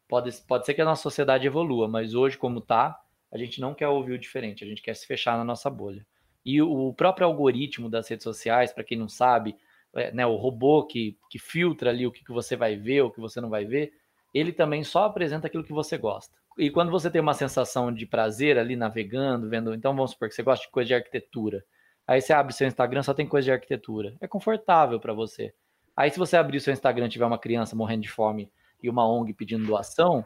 pode, 0.09 0.31
pode 0.49 0.65
ser 0.65 0.75
que 0.75 0.81
a 0.81 0.87
nossa 0.87 1.03
sociedade 1.03 1.47
evolua, 1.47 1.87
mas 1.89 2.15
hoje, 2.15 2.39
como 2.39 2.59
está, 2.59 2.99
a 3.31 3.37
gente 3.37 3.61
não 3.61 3.75
quer 3.75 3.89
ouvir 3.89 4.13
o 4.13 4.19
diferente, 4.19 4.65
a 4.65 4.67
gente 4.67 4.83
quer 4.83 4.95
se 4.95 5.07
fechar 5.07 5.37
na 5.37 5.45
nossa 5.45 5.69
bolha. 5.69 6.07
E 6.45 6.61
o 6.61 6.93
próprio 6.95 7.27
algoritmo 7.27 7.89
das 7.89 8.09
redes 8.09 8.25
sociais, 8.25 8.73
para 8.73 8.85
quem 8.85 8.99
não 8.99 9.09
sabe, 9.09 9.57
é, 9.95 10.11
né, 10.11 10.27
o 10.27 10.37
robô 10.37 10.87
que, 10.87 11.19
que 11.31 11.39
filtra 11.39 11.91
ali 11.91 12.07
o 12.07 12.13
que, 12.13 12.25
que 12.25 12.33
você 12.33 12.57
vai 12.57 12.77
ver, 12.77 13.03
o 13.03 13.11
que 13.11 13.21
você 13.21 13.41
não 13.41 13.51
vai 13.51 13.65
ver, 13.65 13.93
ele 14.33 14.53
também 14.53 14.83
só 14.83 15.05
apresenta 15.05 15.47
aquilo 15.47 15.65
que 15.65 15.73
você 15.73 15.99
gosta. 15.99 16.42
E 16.59 16.71
quando 16.71 16.91
você 16.91 17.11
tem 17.11 17.21
uma 17.21 17.35
sensação 17.35 17.93
de 17.93 18.07
prazer 18.07 18.59
ali 18.59 18.77
navegando, 18.77 19.49
vendo, 19.49 19.75
então 19.75 19.95
vamos 19.95 20.13
supor 20.13 20.29
que 20.29 20.35
você 20.35 20.43
gosta 20.43 20.67
de 20.67 20.71
coisa 20.71 20.89
de 20.89 20.95
arquitetura. 20.95 21.65
Aí 22.07 22.21
você 22.21 22.33
abre 22.33 22.53
seu 22.53 22.67
Instagram, 22.67 23.03
só 23.03 23.15
tem 23.15 23.27
coisa 23.27 23.47
de 23.47 23.53
arquitetura. 23.53 24.15
É 24.21 24.29
confortável 24.29 25.01
para 25.01 25.13
você. 25.13 25.55
Aí 25.97 26.11
se 26.11 26.19
você 26.19 26.37
abrir 26.37 26.61
seu 26.61 26.73
Instagram 26.73 27.07
e 27.07 27.11
tiver 27.11 27.27
uma 27.27 27.39
criança 27.39 27.77
morrendo 27.77 28.03
de 28.03 28.11
fome 28.11 28.51
e 28.83 28.91
uma 28.91 29.09
ONG 29.09 29.33
pedindo 29.35 29.67
doação, 29.67 30.25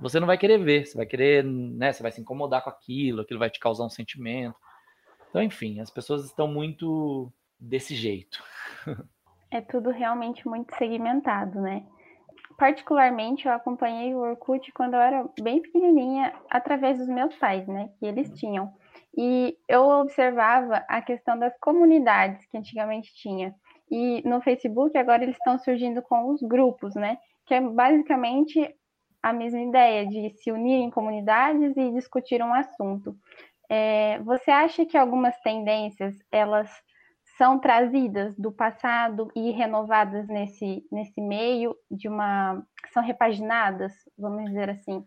você 0.00 0.20
não 0.20 0.26
vai 0.26 0.38
querer 0.38 0.58
ver, 0.58 0.86
você 0.86 0.96
vai 0.96 1.06
querer, 1.06 1.44
né, 1.44 1.92
você 1.92 2.02
vai 2.02 2.12
se 2.12 2.20
incomodar 2.20 2.62
com 2.62 2.70
aquilo, 2.70 3.22
aquilo 3.22 3.40
vai 3.40 3.50
te 3.50 3.58
causar 3.58 3.84
um 3.84 3.90
sentimento. 3.90 4.56
Então, 5.28 5.42
enfim, 5.42 5.80
as 5.80 5.90
pessoas 5.90 6.24
estão 6.24 6.48
muito 6.48 7.32
desse 7.58 7.94
jeito. 7.94 8.42
É 9.50 9.62
tudo 9.62 9.88
realmente 9.88 10.46
muito 10.46 10.76
segmentado, 10.76 11.58
né? 11.62 11.82
Particularmente, 12.58 13.46
eu 13.46 13.52
acompanhei 13.52 14.12
o 14.12 14.18
Orkut 14.18 14.72
quando 14.72 14.94
eu 14.94 15.00
era 15.00 15.24
bem 15.40 15.62
pequenininha, 15.62 16.34
através 16.50 16.98
dos 16.98 17.06
meus 17.06 17.32
pais, 17.36 17.64
né? 17.68 17.88
Que 18.00 18.06
eles 18.06 18.28
tinham. 18.32 18.74
E 19.16 19.56
eu 19.68 19.84
observava 19.88 20.84
a 20.88 21.00
questão 21.00 21.38
das 21.38 21.56
comunidades 21.60 22.44
que 22.46 22.58
antigamente 22.58 23.14
tinha. 23.14 23.54
E 23.88 24.28
no 24.28 24.40
Facebook, 24.40 24.98
agora 24.98 25.22
eles 25.22 25.36
estão 25.36 25.56
surgindo 25.56 26.02
com 26.02 26.30
os 26.30 26.42
grupos, 26.42 26.96
né? 26.96 27.18
Que 27.46 27.54
é 27.54 27.60
basicamente 27.60 28.74
a 29.22 29.32
mesma 29.32 29.60
ideia 29.60 30.04
de 30.04 30.30
se 30.30 30.50
unir 30.50 30.80
em 30.80 30.90
comunidades 30.90 31.76
e 31.76 31.92
discutir 31.92 32.42
um 32.42 32.52
assunto. 32.52 33.16
É, 33.70 34.18
você 34.20 34.50
acha 34.50 34.84
que 34.84 34.96
algumas 34.96 35.38
tendências 35.42 36.16
elas 36.32 36.68
são 37.38 37.58
trazidas 37.58 38.36
do 38.36 38.50
passado 38.50 39.30
e 39.34 39.52
renovadas 39.52 40.26
nesse, 40.26 40.84
nesse 40.90 41.20
meio 41.20 41.74
de 41.88 42.08
uma 42.08 42.60
são 42.92 43.02
repaginadas, 43.02 43.92
vamos 44.18 44.46
dizer 44.46 44.68
assim? 44.68 45.06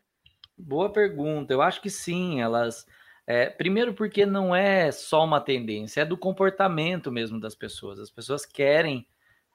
Boa 0.57 0.91
pergunta. 0.91 1.53
Eu 1.53 1.61
acho 1.61 1.81
que 1.81 1.89
sim. 1.89 2.41
Elas 2.41 2.85
é, 3.27 3.49
primeiro 3.49 3.93
porque 3.93 4.25
não 4.25 4.55
é 4.55 4.91
só 4.91 5.25
uma 5.25 5.41
tendência, 5.41 6.01
é 6.01 6.05
do 6.05 6.17
comportamento 6.17 7.11
mesmo 7.11 7.39
das 7.39 7.53
pessoas. 7.53 7.99
As 7.99 8.09
pessoas 8.09 8.45
querem 8.45 9.05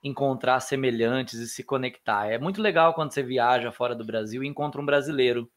encontrar 0.04 0.60
semelhantes 0.60 1.40
e 1.40 1.48
se 1.48 1.64
conectar. 1.64 2.26
É 2.26 2.38
muito 2.38 2.60
legal 2.60 2.92
quando 2.92 3.12
você 3.12 3.22
viaja 3.22 3.72
fora 3.72 3.94
do 3.94 4.04
Brasil 4.04 4.44
e 4.44 4.46
encontra 4.46 4.80
um 4.80 4.86
brasileiro. 4.86 5.50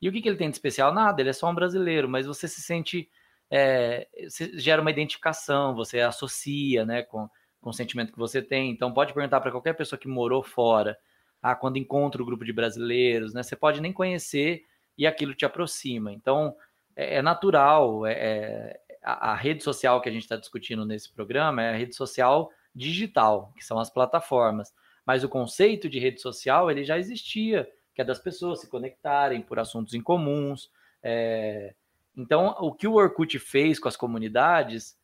E 0.00 0.08
o 0.08 0.12
que, 0.12 0.22
que 0.22 0.28
ele 0.28 0.38
tem 0.38 0.48
de 0.48 0.56
especial? 0.56 0.94
Nada, 0.94 1.20
ele 1.20 1.30
é 1.30 1.34
só 1.34 1.50
um 1.50 1.54
brasileiro, 1.54 2.08
mas 2.08 2.26
você 2.26 2.46
se 2.46 2.62
sente. 2.62 3.10
É, 3.50 4.06
gera 4.54 4.80
uma 4.80 4.90
identificação, 4.90 5.74
você 5.74 6.00
associa 6.00 6.84
né, 6.84 7.02
com, 7.02 7.28
com 7.60 7.70
o 7.70 7.72
sentimento 7.72 8.12
que 8.12 8.18
você 8.18 8.40
tem. 8.40 8.70
Então, 8.70 8.92
pode 8.92 9.12
perguntar 9.12 9.40
para 9.40 9.50
qualquer 9.50 9.74
pessoa 9.74 9.98
que 9.98 10.08
morou 10.08 10.42
fora, 10.42 10.96
ah, 11.42 11.54
quando 11.54 11.78
encontra 11.78 12.22
o 12.22 12.24
grupo 12.24 12.44
de 12.44 12.52
brasileiros, 12.52 13.34
né, 13.34 13.42
você 13.42 13.56
pode 13.56 13.80
nem 13.80 13.92
conhecer 13.92 14.64
e 14.96 15.06
aquilo 15.06 15.34
te 15.34 15.44
aproxima. 15.44 16.12
Então, 16.12 16.54
é, 16.94 17.16
é 17.16 17.22
natural. 17.22 18.06
É, 18.06 18.12
é, 18.12 18.80
a, 19.02 19.32
a 19.32 19.34
rede 19.34 19.64
social 19.64 20.00
que 20.00 20.08
a 20.08 20.12
gente 20.12 20.22
está 20.22 20.36
discutindo 20.36 20.84
nesse 20.84 21.12
programa 21.12 21.62
é 21.62 21.70
a 21.70 21.76
rede 21.76 21.94
social 21.94 22.50
digital, 22.74 23.52
que 23.56 23.64
são 23.64 23.78
as 23.78 23.90
plataformas. 23.90 24.72
Mas 25.04 25.24
o 25.24 25.28
conceito 25.28 25.88
de 25.88 25.98
rede 25.98 26.20
social 26.20 26.70
ele 26.70 26.84
já 26.84 26.98
existia, 26.98 27.68
que 27.94 28.02
é 28.02 28.04
das 28.04 28.18
pessoas 28.18 28.60
se 28.60 28.68
conectarem 28.68 29.40
por 29.40 29.58
assuntos 29.58 29.94
em 29.94 30.02
comuns. 30.02 30.70
É... 31.02 31.74
Então, 32.16 32.54
o 32.58 32.72
que 32.72 32.86
o 32.86 32.94
Orkut 32.94 33.38
fez 33.38 33.78
com 33.78 33.88
as 33.88 33.96
comunidades 33.96 34.98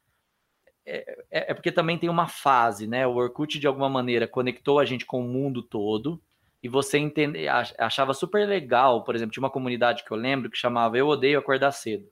é, 0.85 1.19
é, 1.31 1.51
é, 1.51 1.55
porque 1.55 1.73
também 1.73 1.99
tem 1.99 2.09
uma 2.09 2.29
fase, 2.29 2.87
né? 2.87 3.07
O 3.07 3.17
Orkut, 3.17 3.59
de 3.59 3.67
alguma 3.67 3.89
maneira, 3.89 4.29
conectou 4.29 4.79
a 4.79 4.85
gente 4.85 5.05
com 5.05 5.21
o 5.21 5.29
mundo 5.29 5.63
todo, 5.63 6.23
e 6.63 6.69
você 6.69 6.99
entende, 6.99 7.47
achava 7.49 8.15
super 8.15 8.47
legal, 8.47 9.05
por 9.05 9.15
exemplo, 9.15 9.33
tinha 9.33 9.43
uma 9.43 9.51
comunidade 9.51 10.05
que 10.05 10.11
eu 10.11 10.17
lembro 10.17 10.51
que 10.51 10.57
chamava 10.57 10.97
Eu 10.97 11.09
Odeio 11.09 11.39
Acordar 11.39 11.73
Cedo. 11.73 12.09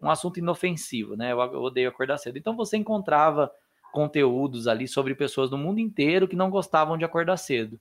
Um 0.00 0.10
assunto 0.10 0.38
inofensivo, 0.38 1.16
né? 1.16 1.32
Eu 1.32 1.38
odeio 1.38 1.88
acordar 1.88 2.18
cedo. 2.18 2.36
Então 2.36 2.54
você 2.54 2.76
encontrava 2.76 3.50
conteúdos 3.92 4.68
ali 4.68 4.86
sobre 4.86 5.14
pessoas 5.14 5.48
do 5.48 5.56
mundo 5.56 5.78
inteiro 5.78 6.28
que 6.28 6.36
não 6.36 6.50
gostavam 6.50 6.98
de 6.98 7.04
acordar 7.04 7.38
cedo. 7.38 7.80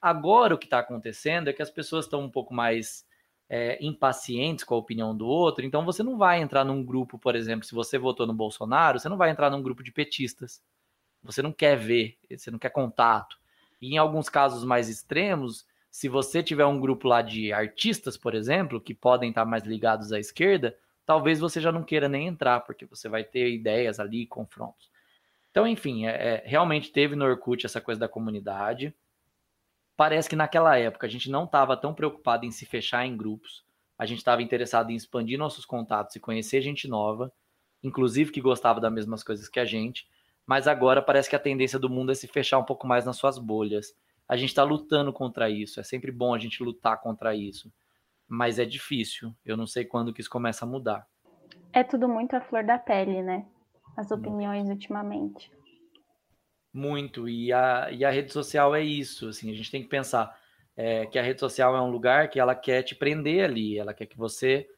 Agora 0.00 0.54
o 0.54 0.58
que 0.58 0.66
está 0.66 0.78
acontecendo 0.78 1.48
é 1.48 1.52
que 1.52 1.62
as 1.62 1.70
pessoas 1.70 2.06
estão 2.06 2.22
um 2.22 2.30
pouco 2.30 2.54
mais 2.54 3.06
é, 3.56 3.78
impacientes 3.80 4.64
com 4.64 4.74
a 4.74 4.78
opinião 4.78 5.16
do 5.16 5.28
outro, 5.28 5.64
então 5.64 5.84
você 5.84 6.02
não 6.02 6.18
vai 6.18 6.42
entrar 6.42 6.64
num 6.64 6.82
grupo, 6.82 7.16
por 7.16 7.36
exemplo, 7.36 7.64
se 7.64 7.72
você 7.72 7.96
votou 7.96 8.26
no 8.26 8.34
Bolsonaro, 8.34 8.98
você 8.98 9.08
não 9.08 9.16
vai 9.16 9.30
entrar 9.30 9.48
num 9.48 9.62
grupo 9.62 9.80
de 9.84 9.92
petistas. 9.92 10.60
Você 11.22 11.40
não 11.40 11.52
quer 11.52 11.76
ver, 11.76 12.18
você 12.28 12.50
não 12.50 12.58
quer 12.58 12.70
contato. 12.70 13.38
E 13.80 13.94
em 13.94 13.96
alguns 13.96 14.28
casos 14.28 14.64
mais 14.64 14.88
extremos, 14.88 15.64
se 15.88 16.08
você 16.08 16.42
tiver 16.42 16.66
um 16.66 16.80
grupo 16.80 17.06
lá 17.06 17.22
de 17.22 17.52
artistas, 17.52 18.16
por 18.16 18.34
exemplo, 18.34 18.80
que 18.80 18.92
podem 18.92 19.28
estar 19.28 19.44
mais 19.44 19.62
ligados 19.62 20.10
à 20.10 20.18
esquerda, 20.18 20.76
talvez 21.06 21.38
você 21.38 21.60
já 21.60 21.70
não 21.70 21.84
queira 21.84 22.08
nem 22.08 22.26
entrar, 22.26 22.58
porque 22.62 22.84
você 22.84 23.08
vai 23.08 23.22
ter 23.22 23.52
ideias 23.52 24.00
ali, 24.00 24.26
confrontos. 24.26 24.90
Então, 25.52 25.64
enfim, 25.64 26.08
é, 26.08 26.10
é, 26.10 26.42
realmente 26.44 26.90
teve 26.90 27.14
no 27.14 27.24
Orkut 27.24 27.64
essa 27.64 27.80
coisa 27.80 28.00
da 28.00 28.08
comunidade. 28.08 28.92
Parece 29.96 30.28
que 30.28 30.36
naquela 30.36 30.76
época 30.76 31.06
a 31.06 31.10
gente 31.10 31.30
não 31.30 31.44
estava 31.44 31.76
tão 31.76 31.94
preocupado 31.94 32.44
em 32.44 32.50
se 32.50 32.66
fechar 32.66 33.06
em 33.06 33.16
grupos. 33.16 33.64
A 33.98 34.06
gente 34.06 34.18
estava 34.18 34.42
interessado 34.42 34.90
em 34.90 34.94
expandir 34.94 35.38
nossos 35.38 35.64
contatos 35.64 36.16
e 36.16 36.20
conhecer 36.20 36.60
gente 36.60 36.88
nova, 36.88 37.32
inclusive 37.82 38.32
que 38.32 38.40
gostava 38.40 38.80
das 38.80 38.92
mesmas 38.92 39.22
coisas 39.22 39.48
que 39.48 39.60
a 39.60 39.64
gente. 39.64 40.06
Mas 40.46 40.66
agora 40.66 41.00
parece 41.00 41.30
que 41.30 41.36
a 41.36 41.40
tendência 41.40 41.78
do 41.78 41.88
mundo 41.88 42.12
é 42.12 42.14
se 42.14 42.26
fechar 42.26 42.58
um 42.58 42.64
pouco 42.64 42.86
mais 42.86 43.04
nas 43.04 43.16
suas 43.16 43.38
bolhas. 43.38 43.94
A 44.28 44.36
gente 44.36 44.48
está 44.48 44.64
lutando 44.64 45.12
contra 45.12 45.48
isso. 45.48 45.78
É 45.78 45.82
sempre 45.82 46.10
bom 46.10 46.34
a 46.34 46.38
gente 46.38 46.62
lutar 46.62 47.00
contra 47.00 47.34
isso. 47.34 47.72
Mas 48.26 48.58
é 48.58 48.64
difícil. 48.64 49.34
Eu 49.44 49.56
não 49.56 49.66
sei 49.66 49.84
quando 49.84 50.12
que 50.12 50.20
isso 50.20 50.30
começa 50.30 50.64
a 50.64 50.68
mudar. 50.68 51.06
É 51.72 51.84
tudo 51.84 52.08
muito 52.08 52.34
a 52.34 52.40
flor 52.40 52.64
da 52.64 52.78
pele, 52.78 53.22
né? 53.22 53.46
as 53.96 54.10
opiniões 54.10 54.68
ultimamente. 54.68 55.50
Muito, 56.74 57.28
e 57.28 57.52
a, 57.52 57.88
e 57.92 58.04
a 58.04 58.10
rede 58.10 58.32
social 58.32 58.74
é 58.74 58.82
isso, 58.82 59.28
assim, 59.28 59.50
a 59.50 59.54
gente 59.54 59.70
tem 59.70 59.82
que 59.82 59.88
pensar 59.88 60.36
é, 60.76 61.06
que 61.06 61.18
a 61.18 61.22
rede 61.22 61.38
social 61.38 61.76
é 61.76 61.80
um 61.80 61.90
lugar 61.90 62.28
que 62.28 62.40
ela 62.40 62.54
quer 62.54 62.82
te 62.82 62.96
prender 62.96 63.44
ali, 63.44 63.78
ela 63.78 63.94
quer 63.94 64.06
que 64.06 64.18
você 64.18 64.68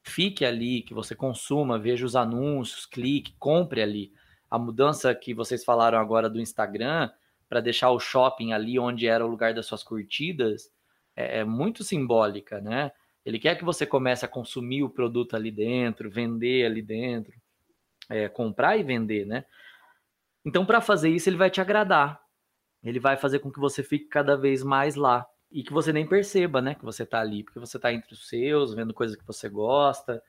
fique 0.00 0.44
ali, 0.44 0.82
que 0.82 0.94
você 0.94 1.14
consuma, 1.14 1.78
veja 1.78 2.06
os 2.06 2.14
anúncios, 2.14 2.86
clique, 2.86 3.34
compre 3.36 3.82
ali. 3.82 4.12
A 4.48 4.58
mudança 4.58 5.14
que 5.14 5.34
vocês 5.34 5.64
falaram 5.64 5.98
agora 5.98 6.30
do 6.30 6.40
Instagram, 6.40 7.10
para 7.48 7.60
deixar 7.60 7.90
o 7.90 7.98
shopping 7.98 8.52
ali 8.52 8.78
onde 8.78 9.08
era 9.08 9.26
o 9.26 9.28
lugar 9.28 9.52
das 9.52 9.66
suas 9.66 9.82
curtidas, 9.82 10.70
é, 11.16 11.40
é 11.40 11.44
muito 11.44 11.82
simbólica, 11.82 12.60
né? 12.60 12.92
Ele 13.26 13.40
quer 13.40 13.56
que 13.56 13.64
você 13.64 13.84
comece 13.84 14.24
a 14.24 14.28
consumir 14.28 14.84
o 14.84 14.88
produto 14.88 15.34
ali 15.34 15.50
dentro, 15.50 16.08
vender 16.08 16.64
ali 16.64 16.80
dentro 16.80 17.34
é, 18.10 18.28
comprar 18.28 18.76
e 18.76 18.82
vender, 18.82 19.24
né? 19.24 19.44
Então, 20.44 20.64
para 20.64 20.80
fazer 20.80 21.10
isso, 21.10 21.28
ele 21.28 21.36
vai 21.36 21.50
te 21.50 21.60
agradar. 21.60 22.20
Ele 22.82 22.98
vai 22.98 23.16
fazer 23.16 23.40
com 23.40 23.50
que 23.50 23.60
você 23.60 23.82
fique 23.82 24.06
cada 24.06 24.36
vez 24.36 24.62
mais 24.62 24.94
lá 24.94 25.26
e 25.50 25.62
que 25.62 25.72
você 25.72 25.92
nem 25.92 26.06
perceba, 26.06 26.62
né, 26.62 26.74
que 26.74 26.84
você 26.84 27.04
tá 27.04 27.20
ali, 27.20 27.42
porque 27.42 27.58
você 27.58 27.78
tá 27.78 27.92
entre 27.92 28.14
os 28.14 28.28
seus, 28.28 28.72
vendo 28.72 28.94
coisas 28.94 29.16
que 29.16 29.26
você 29.26 29.48
gosta, 29.48 30.22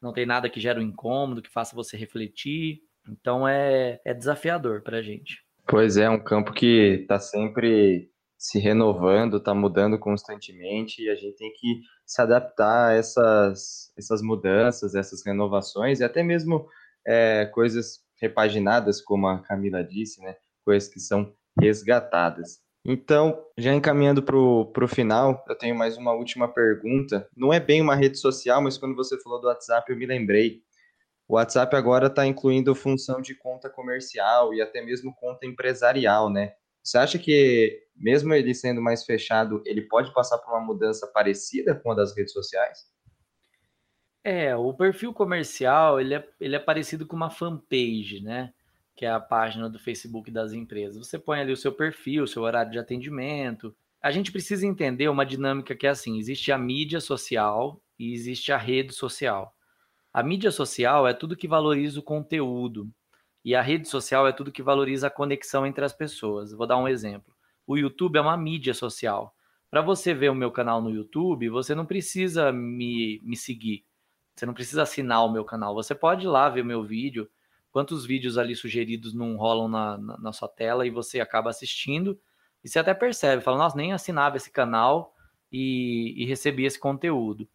não 0.00 0.12
tem 0.12 0.26
nada 0.26 0.48
que 0.48 0.60
gere 0.60 0.80
um 0.80 0.82
incômodo, 0.82 1.42
que 1.42 1.50
faça 1.50 1.76
você 1.76 1.96
refletir. 1.96 2.80
Então 3.08 3.46
é, 3.46 4.00
é 4.04 4.14
desafiador 4.14 4.82
pra 4.82 5.02
gente. 5.02 5.44
Pois 5.66 5.96
é, 5.96 6.08
um 6.08 6.22
campo 6.22 6.52
que 6.52 7.04
tá 7.08 7.18
sempre 7.18 8.10
se 8.36 8.58
renovando, 8.58 9.40
tá 9.40 9.54
mudando 9.54 9.98
constantemente 9.98 11.02
e 11.02 11.08
a 11.08 11.14
gente 11.14 11.36
tem 11.36 11.50
que 11.52 11.80
se 12.04 12.20
adaptar 12.20 12.90
a 12.90 12.92
essas, 12.92 13.92
essas 13.96 14.20
mudanças, 14.20 14.94
essas 14.94 15.24
renovações 15.24 16.00
e 16.00 16.04
até 16.04 16.22
mesmo 16.22 16.66
é, 17.06 17.46
coisas 17.46 18.03
repaginadas, 18.20 19.00
como 19.00 19.26
a 19.26 19.40
Camila 19.40 19.82
disse, 19.82 20.20
né? 20.22 20.36
Coisas 20.64 20.88
que 20.88 21.00
são 21.00 21.34
resgatadas. 21.60 22.62
Então, 22.86 23.42
já 23.56 23.72
encaminhando 23.72 24.22
para 24.22 24.36
o 24.36 24.88
final, 24.88 25.42
eu 25.48 25.56
tenho 25.56 25.74
mais 25.74 25.96
uma 25.96 26.12
última 26.12 26.46
pergunta. 26.46 27.26
Não 27.34 27.52
é 27.52 27.58
bem 27.58 27.80
uma 27.80 27.94
rede 27.94 28.18
social, 28.18 28.60
mas 28.60 28.76
quando 28.76 28.94
você 28.94 29.18
falou 29.22 29.40
do 29.40 29.46
WhatsApp, 29.46 29.90
eu 29.90 29.96
me 29.96 30.04
lembrei. 30.04 30.62
O 31.26 31.36
WhatsApp 31.36 31.74
agora 31.74 32.08
está 32.08 32.26
incluindo 32.26 32.74
função 32.74 33.22
de 33.22 33.34
conta 33.34 33.70
comercial 33.70 34.52
e 34.52 34.60
até 34.60 34.82
mesmo 34.82 35.14
conta 35.14 35.46
empresarial, 35.46 36.28
né? 36.28 36.52
Você 36.82 36.98
acha 36.98 37.18
que, 37.18 37.82
mesmo 37.96 38.34
ele 38.34 38.54
sendo 38.54 38.82
mais 38.82 39.04
fechado, 39.04 39.62
ele 39.64 39.80
pode 39.88 40.12
passar 40.12 40.36
por 40.36 40.52
uma 40.52 40.60
mudança 40.60 41.06
parecida 41.06 41.74
com 41.74 41.92
a 41.92 41.94
das 41.94 42.14
redes 42.14 42.34
sociais? 42.34 42.80
É, 44.26 44.56
o 44.56 44.72
perfil 44.72 45.12
comercial, 45.12 46.00
ele 46.00 46.14
é, 46.14 46.28
ele 46.40 46.56
é 46.56 46.58
parecido 46.58 47.06
com 47.06 47.14
uma 47.14 47.28
fanpage, 47.28 48.22
né? 48.22 48.54
Que 48.96 49.04
é 49.04 49.10
a 49.10 49.20
página 49.20 49.68
do 49.68 49.78
Facebook 49.78 50.30
das 50.30 50.54
empresas. 50.54 51.06
Você 51.06 51.18
põe 51.18 51.40
ali 51.40 51.52
o 51.52 51.56
seu 51.56 51.70
perfil, 51.72 52.24
o 52.24 52.26
seu 52.26 52.42
horário 52.42 52.72
de 52.72 52.78
atendimento. 52.78 53.76
A 54.02 54.10
gente 54.10 54.32
precisa 54.32 54.66
entender 54.66 55.08
uma 55.10 55.26
dinâmica 55.26 55.76
que 55.76 55.86
é 55.86 55.90
assim: 55.90 56.18
existe 56.18 56.50
a 56.50 56.56
mídia 56.56 57.00
social 57.00 57.82
e 57.98 58.14
existe 58.14 58.50
a 58.50 58.56
rede 58.56 58.94
social. 58.94 59.54
A 60.12 60.22
mídia 60.22 60.50
social 60.50 61.06
é 61.06 61.12
tudo 61.12 61.36
que 61.36 61.46
valoriza 61.46 62.00
o 62.00 62.02
conteúdo. 62.02 62.90
E 63.44 63.54
a 63.54 63.60
rede 63.60 63.88
social 63.88 64.26
é 64.26 64.32
tudo 64.32 64.52
que 64.52 64.62
valoriza 64.62 65.08
a 65.08 65.10
conexão 65.10 65.66
entre 65.66 65.84
as 65.84 65.92
pessoas. 65.92 66.52
Vou 66.52 66.66
dar 66.66 66.78
um 66.78 66.88
exemplo. 66.88 67.34
O 67.66 67.76
YouTube 67.76 68.16
é 68.16 68.20
uma 68.22 68.38
mídia 68.38 68.72
social. 68.72 69.34
Para 69.70 69.82
você 69.82 70.14
ver 70.14 70.30
o 70.30 70.34
meu 70.34 70.50
canal 70.50 70.80
no 70.80 70.90
YouTube, 70.90 71.50
você 71.50 71.74
não 71.74 71.84
precisa 71.84 72.50
me, 72.52 73.20
me 73.22 73.36
seguir. 73.36 73.84
Você 74.34 74.46
não 74.46 74.54
precisa 74.54 74.82
assinar 74.82 75.24
o 75.24 75.32
meu 75.32 75.44
canal. 75.44 75.74
Você 75.74 75.94
pode 75.94 76.24
ir 76.24 76.28
lá 76.28 76.48
ver 76.48 76.62
o 76.62 76.66
meu 76.66 76.82
vídeo. 76.82 77.30
Quantos 77.70 78.04
vídeos 78.04 78.36
ali 78.38 78.54
sugeridos 78.54 79.14
não 79.14 79.36
rolam 79.36 79.68
na, 79.68 79.98
na, 79.98 80.18
na 80.18 80.32
sua 80.32 80.48
tela 80.48 80.86
e 80.86 80.90
você 80.90 81.20
acaba 81.20 81.50
assistindo. 81.50 82.18
E 82.62 82.68
você 82.68 82.78
até 82.78 82.94
percebe, 82.94 83.42
fala, 83.42 83.58
nossa, 83.58 83.76
nem 83.76 83.92
assinava 83.92 84.36
esse 84.36 84.50
canal 84.50 85.14
e, 85.52 86.14
e 86.16 86.24
recebia 86.24 86.66
esse 86.66 86.78
conteúdo. 86.78 87.48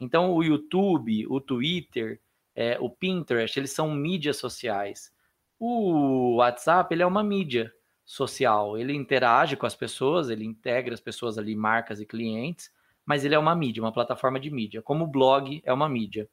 Então, 0.00 0.32
o 0.32 0.42
YouTube, 0.42 1.26
o 1.28 1.40
Twitter, 1.40 2.20
é, 2.54 2.78
o 2.80 2.90
Pinterest, 2.90 3.58
eles 3.58 3.72
são 3.72 3.90
mídias 3.90 4.36
sociais. 4.36 5.12
O 5.58 6.36
WhatsApp, 6.36 6.92
ele 6.92 7.02
é 7.02 7.06
uma 7.06 7.22
mídia 7.22 7.72
social. 8.04 8.76
Ele 8.76 8.92
interage 8.92 9.56
com 9.56 9.66
as 9.66 9.74
pessoas, 9.74 10.28
ele 10.30 10.44
integra 10.44 10.94
as 10.94 11.00
pessoas 11.00 11.38
ali, 11.38 11.54
marcas 11.54 12.00
e 12.00 12.06
clientes, 12.06 12.70
mas 13.04 13.24
ele 13.24 13.34
é 13.34 13.38
uma 13.38 13.54
mídia, 13.54 13.82
uma 13.82 13.92
plataforma 13.92 14.40
de 14.40 14.50
mídia. 14.50 14.82
Como 14.82 15.04
o 15.04 15.08
blog 15.08 15.62
é 15.64 15.72
uma 15.72 15.88
mídia. 15.88 16.28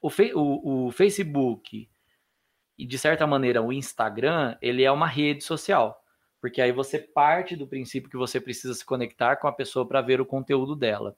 O, 0.00 0.08
o, 0.34 0.86
o 0.86 0.92
Facebook 0.92 1.88
e, 2.78 2.86
de 2.86 2.98
certa 2.98 3.26
maneira, 3.26 3.62
o 3.62 3.72
Instagram, 3.72 4.56
ele 4.60 4.84
é 4.84 4.92
uma 4.92 5.06
rede 5.06 5.42
social. 5.44 6.02
Porque 6.40 6.60
aí 6.60 6.72
você 6.72 6.98
parte 6.98 7.56
do 7.56 7.66
princípio 7.66 8.10
que 8.10 8.16
você 8.16 8.40
precisa 8.40 8.74
se 8.74 8.84
conectar 8.84 9.36
com 9.36 9.48
a 9.48 9.52
pessoa 9.52 9.86
para 9.86 10.02
ver 10.02 10.20
o 10.20 10.26
conteúdo 10.26 10.76
dela 10.76 11.16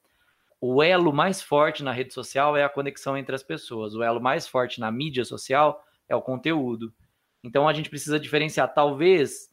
o 0.61 0.83
elo 0.83 1.13
mais 1.13 1.41
forte 1.41 1.85
na 1.85 1.93
rede 1.93 2.13
social 2.13 2.57
é 2.57 2.65
a 2.65 2.69
conexão 2.69 3.17
entre 3.17 3.35
as 3.35 3.43
pessoas. 3.43 3.95
O 3.95 4.03
elo 4.03 4.21
mais 4.21 4.47
forte 4.47 4.81
na 4.81 4.91
mídia 4.91 5.25
social 5.25 5.85
é 6.09 6.17
o 6.17 6.23
conteúdo. 6.23 6.93
Então 7.43 7.69
a 7.69 7.73
gente 7.73 7.89
precisa 7.89 8.19
diferenciar. 8.19 8.73
Talvez 8.75 9.49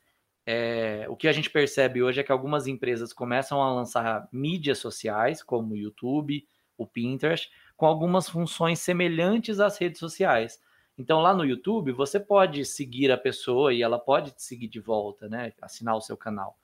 é, 0.46 1.06
o 1.10 1.16
que 1.16 1.28
a 1.28 1.32
gente 1.32 1.50
percebe 1.50 2.04
hoje 2.04 2.20
é 2.20 2.24
que 2.24 2.32
algumas 2.32 2.68
empresas 2.68 3.12
começam 3.14 3.62
a 3.62 3.74
lançar 3.74 4.28
mídias 4.32 4.78
sociais, 4.78 5.42
como 5.42 5.74
o 5.74 5.78
YouTube, 5.78 6.48
o 6.78 6.86
Pinterest, 6.86 7.52
com 7.76 7.86
algumas 7.86 8.30
funções 8.30 8.80
semelhantes 8.80 9.60
às 9.60 9.78
redes 9.78 10.00
sociais. 10.00 10.60
Então 10.98 11.22
lá 11.22 11.34
no 11.34 11.46
YouTube 11.46 11.92
você 11.92 12.20
pode 12.20 12.64
seguir 12.66 13.12
a 13.12 13.18
pessoa 13.18 13.74
e 13.74 13.82
ela 13.82 14.00
pode 14.00 14.32
te 14.32 14.44
seguir 14.44 14.68
de 14.68 14.80
volta, 14.80 15.28
né? 15.28 15.52
Assinar 15.62 15.96
o 15.96 16.02
seu 16.02 16.16
canal 16.16 16.58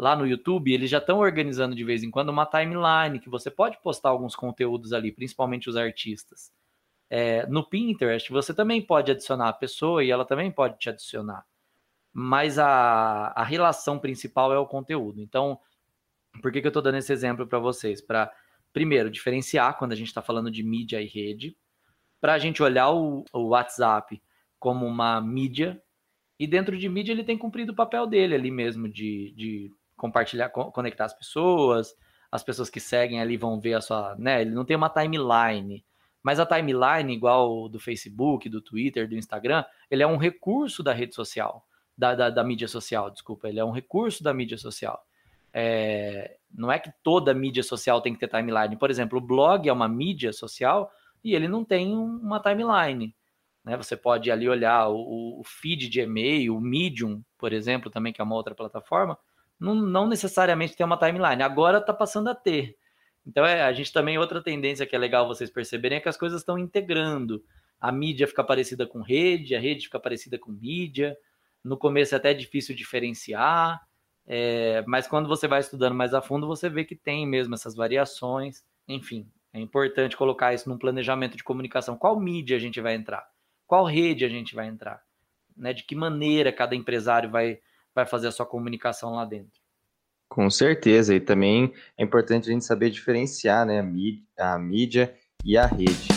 lá 0.00 0.16
no 0.16 0.26
YouTube, 0.26 0.72
eles 0.72 0.88
já 0.88 0.98
estão 0.98 1.18
organizando 1.18 1.76
de 1.76 1.84
vez 1.84 2.02
em 2.02 2.10
quando 2.10 2.30
uma 2.30 2.46
timeline 2.46 3.20
que 3.20 3.28
você 3.28 3.50
pode 3.50 3.78
postar 3.82 4.08
alguns 4.08 4.34
conteúdos 4.34 4.94
ali, 4.94 5.12
principalmente 5.12 5.68
os 5.68 5.76
artistas. 5.76 6.50
É, 7.10 7.46
no 7.46 7.68
Pinterest, 7.68 8.30
você 8.32 8.54
também 8.54 8.80
pode 8.80 9.10
adicionar 9.10 9.48
a 9.48 9.52
pessoa 9.52 10.02
e 10.02 10.10
ela 10.10 10.24
também 10.24 10.50
pode 10.50 10.78
te 10.78 10.88
adicionar. 10.88 11.44
Mas 12.12 12.58
a, 12.58 13.32
a 13.36 13.44
relação 13.44 13.98
principal 13.98 14.52
é 14.52 14.58
o 14.58 14.66
conteúdo. 14.66 15.20
Então, 15.20 15.58
por 16.42 16.52
que, 16.52 16.60
que 16.60 16.66
eu 16.66 16.70
estou 16.70 16.82
dando 16.82 16.98
esse 16.98 17.12
exemplo 17.12 17.46
para 17.46 17.58
vocês? 17.58 18.00
Para, 18.00 18.32
primeiro, 18.72 19.10
diferenciar 19.10 19.78
quando 19.78 19.92
a 19.92 19.96
gente 19.96 20.08
está 20.08 20.22
falando 20.22 20.50
de 20.50 20.62
mídia 20.62 21.00
e 21.00 21.06
rede, 21.06 21.56
para 22.20 22.34
a 22.34 22.38
gente 22.38 22.62
olhar 22.62 22.90
o, 22.90 23.24
o 23.32 23.48
WhatsApp 23.48 24.20
como 24.58 24.86
uma 24.86 25.20
mídia, 25.20 25.80
e 26.38 26.46
dentro 26.46 26.76
de 26.76 26.88
mídia 26.88 27.12
ele 27.12 27.24
tem 27.24 27.36
cumprido 27.36 27.72
o 27.72 27.76
papel 27.76 28.06
dele 28.06 28.34
ali 28.34 28.50
mesmo, 28.50 28.88
de, 28.88 29.32
de 29.36 29.72
compartilhar, 29.96 30.50
conectar 30.50 31.04
as 31.04 31.14
pessoas, 31.14 31.94
as 32.30 32.42
pessoas 32.42 32.70
que 32.70 32.80
seguem 32.80 33.20
ali 33.20 33.36
vão 33.36 33.60
ver 33.60 33.74
a 33.74 33.80
sua, 33.80 34.14
né? 34.18 34.40
Ele 34.40 34.50
não 34.50 34.64
tem 34.64 34.76
uma 34.76 34.88
timeline, 34.88 35.84
mas 36.22 36.38
a 36.38 36.46
timeline, 36.46 37.12
igual 37.12 37.68
do 37.68 37.78
Facebook, 37.78 38.48
do 38.48 38.60
Twitter, 38.60 39.08
do 39.08 39.16
Instagram, 39.16 39.64
ele 39.90 40.02
é 40.02 40.06
um 40.06 40.16
recurso 40.16 40.82
da 40.82 40.92
rede 40.92 41.14
social, 41.14 41.66
da, 42.00 42.14
da, 42.14 42.30
da 42.30 42.42
mídia 42.42 42.66
social, 42.66 43.10
desculpa, 43.10 43.46
ele 43.46 43.60
é 43.60 43.64
um 43.64 43.70
recurso 43.70 44.24
da 44.24 44.32
mídia 44.32 44.56
social. 44.56 45.04
É, 45.52 46.38
não 46.50 46.72
é 46.72 46.78
que 46.78 46.90
toda 47.02 47.34
mídia 47.34 47.62
social 47.62 48.00
tem 48.00 48.14
que 48.14 48.20
ter 48.20 48.28
timeline. 48.28 48.76
Por 48.76 48.90
exemplo, 48.90 49.18
o 49.18 49.20
blog 49.20 49.68
é 49.68 49.72
uma 49.72 49.86
mídia 49.86 50.32
social 50.32 50.90
e 51.22 51.34
ele 51.34 51.46
não 51.46 51.62
tem 51.62 51.94
uma 51.94 52.40
timeline. 52.40 53.14
Né? 53.62 53.76
Você 53.76 53.98
pode 53.98 54.30
ali 54.30 54.48
olhar 54.48 54.88
o, 54.88 55.40
o 55.40 55.42
feed 55.44 55.90
de 55.90 56.00
e-mail, 56.00 56.56
o 56.56 56.60
Medium, 56.60 57.22
por 57.36 57.52
exemplo, 57.52 57.90
também 57.90 58.14
que 58.14 58.20
é 58.22 58.24
uma 58.24 58.34
outra 58.34 58.54
plataforma, 58.54 59.18
não, 59.58 59.74
não 59.74 60.08
necessariamente 60.08 60.74
tem 60.74 60.86
uma 60.86 60.96
timeline. 60.96 61.42
Agora 61.42 61.78
está 61.78 61.92
passando 61.92 62.30
a 62.30 62.34
ter. 62.34 62.78
Então, 63.26 63.44
é, 63.44 63.62
a 63.62 63.72
gente 63.74 63.92
também, 63.92 64.16
outra 64.16 64.42
tendência 64.42 64.86
que 64.86 64.96
é 64.96 64.98
legal 64.98 65.28
vocês 65.28 65.50
perceberem 65.50 65.98
é 65.98 66.00
que 66.00 66.08
as 66.08 66.16
coisas 66.16 66.40
estão 66.40 66.58
integrando. 66.58 67.44
A 67.78 67.92
mídia 67.92 68.26
fica 68.26 68.42
parecida 68.42 68.86
com 68.86 69.02
rede, 69.02 69.54
a 69.54 69.60
rede 69.60 69.84
fica 69.84 70.00
parecida 70.00 70.38
com 70.38 70.50
mídia. 70.50 71.14
No 71.64 71.76
começo 71.76 72.14
é 72.14 72.18
até 72.18 72.32
difícil 72.32 72.74
diferenciar, 72.74 73.80
é, 74.26 74.82
mas 74.86 75.06
quando 75.06 75.28
você 75.28 75.48
vai 75.48 75.60
estudando 75.60 75.94
mais 75.94 76.14
a 76.14 76.22
fundo, 76.22 76.46
você 76.46 76.68
vê 76.68 76.84
que 76.84 76.96
tem 76.96 77.26
mesmo 77.26 77.54
essas 77.54 77.74
variações. 77.74 78.64
Enfim, 78.88 79.30
é 79.52 79.60
importante 79.60 80.16
colocar 80.16 80.54
isso 80.54 80.68
num 80.68 80.78
planejamento 80.78 81.36
de 81.36 81.44
comunicação. 81.44 81.96
Qual 81.96 82.18
mídia 82.18 82.56
a 82.56 82.60
gente 82.60 82.80
vai 82.80 82.94
entrar? 82.94 83.28
Qual 83.66 83.84
rede 83.84 84.24
a 84.24 84.28
gente 84.28 84.54
vai 84.54 84.66
entrar? 84.66 85.02
Né? 85.56 85.72
De 85.72 85.84
que 85.84 85.94
maneira 85.94 86.52
cada 86.52 86.74
empresário 86.74 87.30
vai 87.30 87.60
vai 87.94 88.06
fazer 88.06 88.28
a 88.28 88.32
sua 88.32 88.46
comunicação 88.46 89.14
lá 89.14 89.24
dentro. 89.24 89.60
Com 90.28 90.48
certeza, 90.48 91.14
e 91.14 91.20
também 91.20 91.72
é 91.98 92.04
importante 92.04 92.48
a 92.48 92.52
gente 92.52 92.64
saber 92.64 92.90
diferenciar 92.90 93.66
né, 93.66 93.80
a, 93.80 93.82
mídia, 93.82 94.22
a 94.38 94.58
mídia 94.58 95.14
e 95.44 95.58
a 95.58 95.66
rede. 95.66 96.08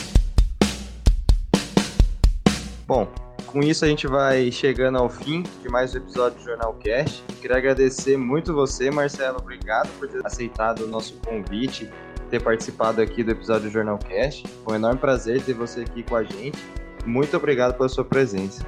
Bom, 2.86 3.12
com 3.53 3.59
isso 3.59 3.85
a 3.85 3.87
gente 3.87 4.07
vai 4.07 4.51
chegando 4.51 4.97
ao 4.97 5.07
fim 5.07 5.43
de 5.61 5.69
mais 5.69 5.93
um 5.93 5.99
episódio 5.99 6.39
do 6.39 6.43
Jornal 6.43 6.73
Cast. 6.73 7.23
Queria 7.39 7.57
agradecer 7.57 8.17
muito 8.17 8.51
você, 8.51 8.89
Marcelo, 8.89 9.37
obrigado 9.39 9.91
por 9.99 10.07
ter 10.07 10.25
aceitado 10.25 10.85
o 10.85 10.87
nosso 10.87 11.13
convite, 11.23 11.87
ter 12.31 12.41
participado 12.41 12.99
aqui 12.99 13.23
do 13.23 13.29
episódio 13.29 13.69
do 13.69 13.69
Jornal 13.69 13.99
Cast. 13.99 14.47
Foi 14.63 14.73
um 14.73 14.77
enorme 14.77 14.99
prazer 14.99 15.39
ter 15.43 15.53
você 15.53 15.81
aqui 15.81 16.01
com 16.01 16.15
a 16.15 16.23
gente. 16.23 16.57
Muito 17.05 17.37
obrigado 17.37 17.77
pela 17.77 17.87
sua 17.87 18.03
presença. 18.03 18.65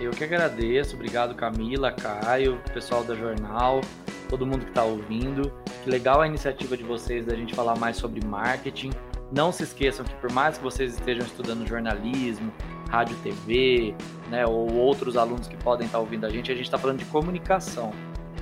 Eu 0.00 0.12
que 0.12 0.24
agradeço, 0.24 0.94
obrigado 0.94 1.34
Camila, 1.34 1.92
Caio, 1.92 2.58
pessoal 2.72 3.04
da 3.04 3.14
jornal, 3.14 3.82
todo 4.30 4.46
mundo 4.46 4.64
que 4.64 4.70
está 4.70 4.84
ouvindo. 4.84 5.52
Que 5.84 5.90
legal 5.90 6.22
a 6.22 6.26
iniciativa 6.26 6.74
de 6.74 6.84
vocês 6.84 7.26
da 7.26 7.34
gente 7.34 7.54
falar 7.54 7.76
mais 7.76 7.98
sobre 7.98 8.24
marketing. 8.24 8.92
Não 9.30 9.52
se 9.52 9.62
esqueçam 9.62 10.06
que 10.06 10.14
por 10.14 10.32
mais 10.32 10.56
que 10.56 10.64
vocês 10.64 10.94
estejam 10.94 11.26
estudando 11.26 11.66
jornalismo, 11.66 12.50
rádio, 12.88 13.16
TV, 13.22 13.94
né, 14.30 14.46
ou 14.46 14.74
outros 14.74 15.16
alunos 15.16 15.46
que 15.46 15.56
podem 15.56 15.86
estar 15.86 15.98
ouvindo 15.98 16.26
a 16.26 16.30
gente, 16.30 16.50
a 16.50 16.54
gente 16.54 16.64
está 16.64 16.78
falando 16.78 16.98
de 16.98 17.04
comunicação. 17.06 17.92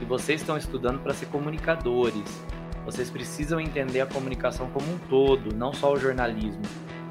E 0.01 0.05
vocês 0.05 0.41
estão 0.41 0.57
estudando 0.57 1.01
para 1.01 1.13
ser 1.15 1.27
comunicadores. 1.27 2.43
Vocês 2.85 3.11
precisam 3.11 3.61
entender 3.61 4.01
a 4.01 4.07
comunicação 4.07 4.69
como 4.71 4.87
um 4.93 4.99
todo, 5.09 5.55
não 5.55 5.73
só 5.73 5.93
o 5.93 5.97
jornalismo. 5.97 6.63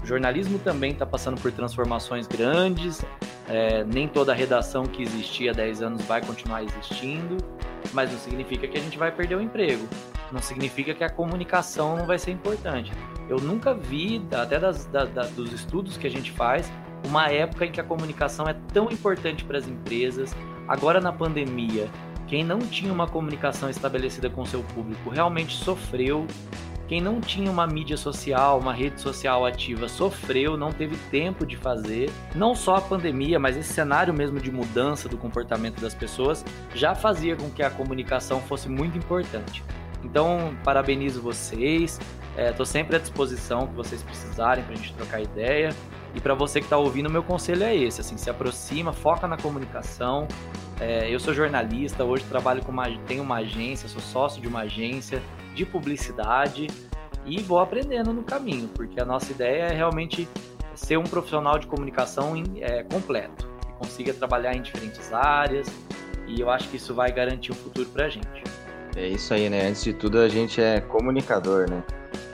O 0.01 0.07
jornalismo 0.07 0.59
também 0.59 0.91
está 0.91 1.05
passando 1.05 1.41
por 1.41 1.51
transformações 1.51 2.27
grandes, 2.27 3.03
é, 3.49 3.83
nem 3.83 4.07
toda 4.07 4.31
a 4.31 4.35
redação 4.35 4.85
que 4.85 5.01
existia 5.01 5.51
há 5.51 5.53
10 5.53 5.81
anos 5.81 6.05
vai 6.05 6.21
continuar 6.23 6.63
existindo, 6.63 7.37
mas 7.91 8.11
não 8.11 8.19
significa 8.19 8.67
que 8.67 8.77
a 8.77 8.81
gente 8.81 8.97
vai 8.97 9.11
perder 9.11 9.35
o 9.35 9.41
emprego. 9.41 9.87
Não 10.31 10.41
significa 10.41 10.93
que 10.93 11.03
a 11.03 11.09
comunicação 11.09 11.97
não 11.97 12.05
vai 12.05 12.19
ser 12.19 12.31
importante. 12.31 12.91
Eu 13.27 13.37
nunca 13.37 13.73
vi, 13.73 14.23
até 14.31 14.59
das, 14.59 14.85
da, 14.85 15.05
da, 15.05 15.23
dos 15.23 15.51
estudos 15.51 15.97
que 15.97 16.05
a 16.05 16.11
gente 16.11 16.31
faz, 16.31 16.71
uma 17.05 17.29
época 17.29 17.65
em 17.65 17.71
que 17.71 17.79
a 17.79 17.83
comunicação 17.83 18.47
é 18.47 18.55
tão 18.73 18.91
importante 18.91 19.43
para 19.43 19.57
as 19.57 19.67
empresas. 19.67 20.35
Agora, 20.67 20.99
na 20.99 21.11
pandemia, 21.11 21.89
quem 22.27 22.43
não 22.43 22.59
tinha 22.59 22.91
uma 22.91 23.07
comunicação 23.07 23.69
estabelecida 23.69 24.29
com 24.29 24.45
seu 24.45 24.63
público 24.63 25.09
realmente 25.09 25.55
sofreu 25.55 26.25
quem 26.87 27.01
não 27.01 27.19
tinha 27.19 27.49
uma 27.49 27.65
mídia 27.65 27.97
social, 27.97 28.59
uma 28.59 28.71
rede 28.71 29.01
social 29.01 29.43
ativa, 29.43 29.87
sofreu, 29.87 30.55
não 30.55 30.71
teve 30.71 30.95
tempo 31.09 31.43
de 31.45 31.57
fazer. 31.57 32.11
Não 32.35 32.53
só 32.53 32.75
a 32.75 32.81
pandemia, 32.81 33.39
mas 33.39 33.57
esse 33.57 33.73
cenário 33.73 34.13
mesmo 34.13 34.39
de 34.39 34.51
mudança 34.51 35.09
do 35.09 35.17
comportamento 35.17 35.81
das 35.81 35.95
pessoas 35.95 36.45
já 36.75 36.93
fazia 36.93 37.35
com 37.35 37.49
que 37.49 37.63
a 37.63 37.71
comunicação 37.71 38.39
fosse 38.41 38.69
muito 38.69 38.97
importante. 38.97 39.63
Então, 40.03 40.55
parabenizo 40.63 41.21
vocês. 41.21 41.99
Estou 42.37 42.63
é, 42.63 42.67
sempre 42.67 42.97
à 42.97 42.99
disposição 42.99 43.65
que 43.65 43.73
vocês 43.73 44.03
precisarem 44.03 44.63
para 44.63 44.73
a 44.73 44.77
gente 44.77 44.93
trocar 44.93 45.21
ideia. 45.21 45.75
E 46.15 46.21
para 46.21 46.33
você 46.33 46.59
que 46.59 46.65
está 46.65 46.77
ouvindo, 46.77 47.09
meu 47.09 47.21
conselho 47.21 47.63
é 47.63 47.75
esse: 47.75 47.99
assim, 47.99 48.17
se 48.17 48.29
aproxima, 48.29 48.93
foca 48.93 49.27
na 49.27 49.37
comunicação. 49.37 50.27
É, 50.79 51.13
eu 51.13 51.19
sou 51.19 51.33
jornalista, 51.33 52.03
hoje 52.03 52.23
trabalho 52.23 52.63
com 52.63 52.71
uma, 52.71 52.85
tenho 53.05 53.21
uma 53.21 53.37
agência, 53.37 53.87
sou 53.87 54.01
sócio 54.01 54.41
de 54.41 54.47
uma 54.47 54.61
agência 54.61 55.21
de 55.53 55.65
publicidade 55.65 56.67
e 57.25 57.41
vou 57.41 57.59
aprendendo 57.59 58.13
no 58.13 58.23
caminho, 58.23 58.69
porque 58.69 58.99
a 58.99 59.05
nossa 59.05 59.31
ideia 59.31 59.63
é 59.63 59.73
realmente 59.73 60.27
ser 60.75 60.97
um 60.97 61.03
profissional 61.03 61.57
de 61.57 61.65
comunicação 61.65 62.33
é, 62.57 62.83
completo, 62.83 63.49
que 63.65 63.71
consiga 63.73 64.13
trabalhar 64.13 64.53
em 64.53 64.61
diferentes 64.61 65.11
áreas, 65.13 65.67
e 66.27 66.41
eu 66.41 66.49
acho 66.49 66.69
que 66.69 66.75
isso 66.75 66.93
vai 66.93 67.11
garantir 67.11 67.51
um 67.51 67.55
futuro 67.55 67.87
para 67.89 68.05
a 68.05 68.09
gente. 68.09 68.43
É 68.95 69.07
isso 69.07 69.33
aí, 69.33 69.49
né? 69.49 69.67
Antes 69.67 69.83
de 69.83 69.93
tudo, 69.93 70.19
a 70.19 70.27
gente 70.27 70.61
é 70.61 70.81
comunicador, 70.81 71.69
né? 71.69 71.83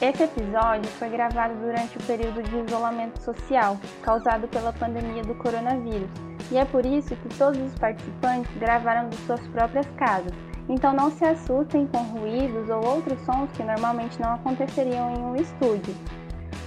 Esse 0.00 0.22
episódio 0.22 0.88
foi 0.92 1.08
gravado 1.08 1.56
durante 1.56 1.98
o 1.98 2.02
período 2.04 2.40
de 2.40 2.56
isolamento 2.56 3.20
social 3.20 3.76
causado 4.00 4.46
pela 4.46 4.72
pandemia 4.72 5.24
do 5.24 5.34
coronavírus, 5.34 6.08
e 6.52 6.56
é 6.56 6.64
por 6.64 6.86
isso 6.86 7.16
que 7.16 7.28
todos 7.36 7.60
os 7.60 7.74
participantes 7.80 8.56
gravaram 8.60 9.08
de 9.08 9.16
suas 9.26 9.44
próprias 9.48 9.88
casas. 9.96 10.30
Então 10.68 10.92
não 10.92 11.10
se 11.10 11.24
assustem 11.24 11.84
com 11.88 11.98
ruídos 11.98 12.70
ou 12.70 12.86
outros 12.86 13.18
sons 13.22 13.50
que 13.56 13.64
normalmente 13.64 14.20
não 14.20 14.34
aconteceriam 14.34 15.10
em 15.10 15.18
um 15.18 15.34
estúdio. 15.34 15.96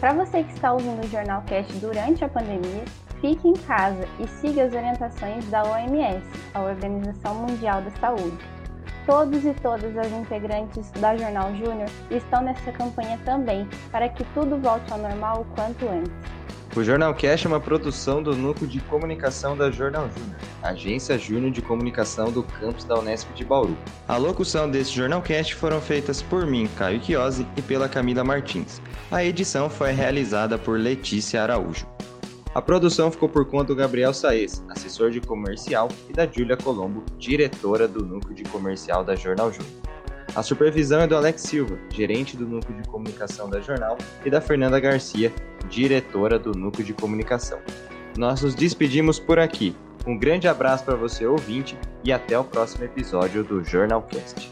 Para 0.01 0.13
você 0.13 0.43
que 0.43 0.51
está 0.53 0.73
ouvindo 0.73 1.05
o 1.05 1.07
Jornalcast 1.07 1.71
durante 1.73 2.25
a 2.25 2.27
pandemia, 2.27 2.83
fique 3.21 3.47
em 3.47 3.53
casa 3.53 4.03
e 4.19 4.27
siga 4.27 4.63
as 4.63 4.73
orientações 4.73 5.47
da 5.51 5.61
OMS, 5.63 6.25
a 6.55 6.61
Organização 6.63 7.35
Mundial 7.35 7.83
da 7.83 7.91
Saúde. 7.91 8.43
Todos 9.05 9.45
e 9.45 9.53
todas 9.53 9.95
as 9.95 10.11
integrantes 10.11 10.89
da 10.93 11.15
Jornal 11.15 11.55
Júnior 11.55 11.87
estão 12.09 12.41
nessa 12.41 12.71
campanha 12.71 13.19
também, 13.23 13.69
para 13.91 14.09
que 14.09 14.23
tudo 14.33 14.59
volte 14.59 14.91
ao 14.91 14.97
normal 14.97 15.41
o 15.41 15.55
quanto 15.55 15.87
antes. 15.87 16.11
O 16.73 16.85
Jornalcast 16.85 17.45
é 17.45 17.49
uma 17.49 17.59
produção 17.59 18.23
do 18.23 18.33
Núcleo 18.33 18.65
de 18.65 18.79
Comunicação 18.79 19.57
da 19.57 19.69
Jornal 19.69 20.09
Júnior, 20.09 20.37
agência 20.63 21.17
júnior 21.17 21.51
de 21.51 21.61
comunicação 21.61 22.31
do 22.31 22.43
campus 22.43 22.85
da 22.85 22.97
Unesp 22.97 23.29
de 23.33 23.43
Bauru. 23.43 23.77
A 24.07 24.15
locução 24.15 24.71
desse 24.71 24.93
Jornalcast 24.93 25.53
foram 25.55 25.81
feitas 25.81 26.21
por 26.21 26.47
mim, 26.47 26.69
Caio 26.77 27.03
Chiosi, 27.03 27.45
e 27.57 27.61
pela 27.61 27.89
Camila 27.89 28.23
Martins. 28.23 28.81
A 29.11 29.21
edição 29.21 29.69
foi 29.69 29.91
realizada 29.91 30.57
por 30.57 30.79
Letícia 30.79 31.43
Araújo. 31.43 31.85
A 32.55 32.61
produção 32.61 33.11
ficou 33.11 33.27
por 33.27 33.45
conta 33.45 33.65
do 33.65 33.75
Gabriel 33.75 34.13
Saez, 34.13 34.63
assessor 34.69 35.11
de 35.11 35.19
comercial, 35.19 35.89
e 36.09 36.13
da 36.13 36.25
Júlia 36.25 36.55
Colombo, 36.55 37.03
diretora 37.17 37.85
do 37.85 38.05
núcleo 38.05 38.33
de 38.33 38.43
comercial 38.43 39.03
da 39.03 39.13
Jornal 39.13 39.51
Júnior. 39.51 39.90
A 40.33 40.41
supervisão 40.41 41.01
é 41.01 41.07
do 41.07 41.15
Alex 41.15 41.41
Silva, 41.41 41.77
gerente 41.89 42.37
do 42.37 42.47
núcleo 42.47 42.81
de 42.81 42.87
comunicação 42.87 43.49
da 43.49 43.59
Jornal, 43.59 43.97
e 44.23 44.29
da 44.29 44.39
Fernanda 44.39 44.79
Garcia, 44.79 45.31
diretora 45.69 46.39
do 46.39 46.53
núcleo 46.53 46.85
de 46.85 46.93
comunicação. 46.93 47.59
Nós 48.17 48.41
nos 48.41 48.55
despedimos 48.55 49.19
por 49.19 49.39
aqui. 49.39 49.75
Um 50.07 50.17
grande 50.17 50.47
abraço 50.47 50.85
para 50.85 50.95
você, 50.95 51.25
ouvinte, 51.25 51.77
e 52.01 52.13
até 52.13 52.39
o 52.39 52.45
próximo 52.45 52.85
episódio 52.85 53.43
do 53.43 53.61
Jornalcast. 53.61 54.49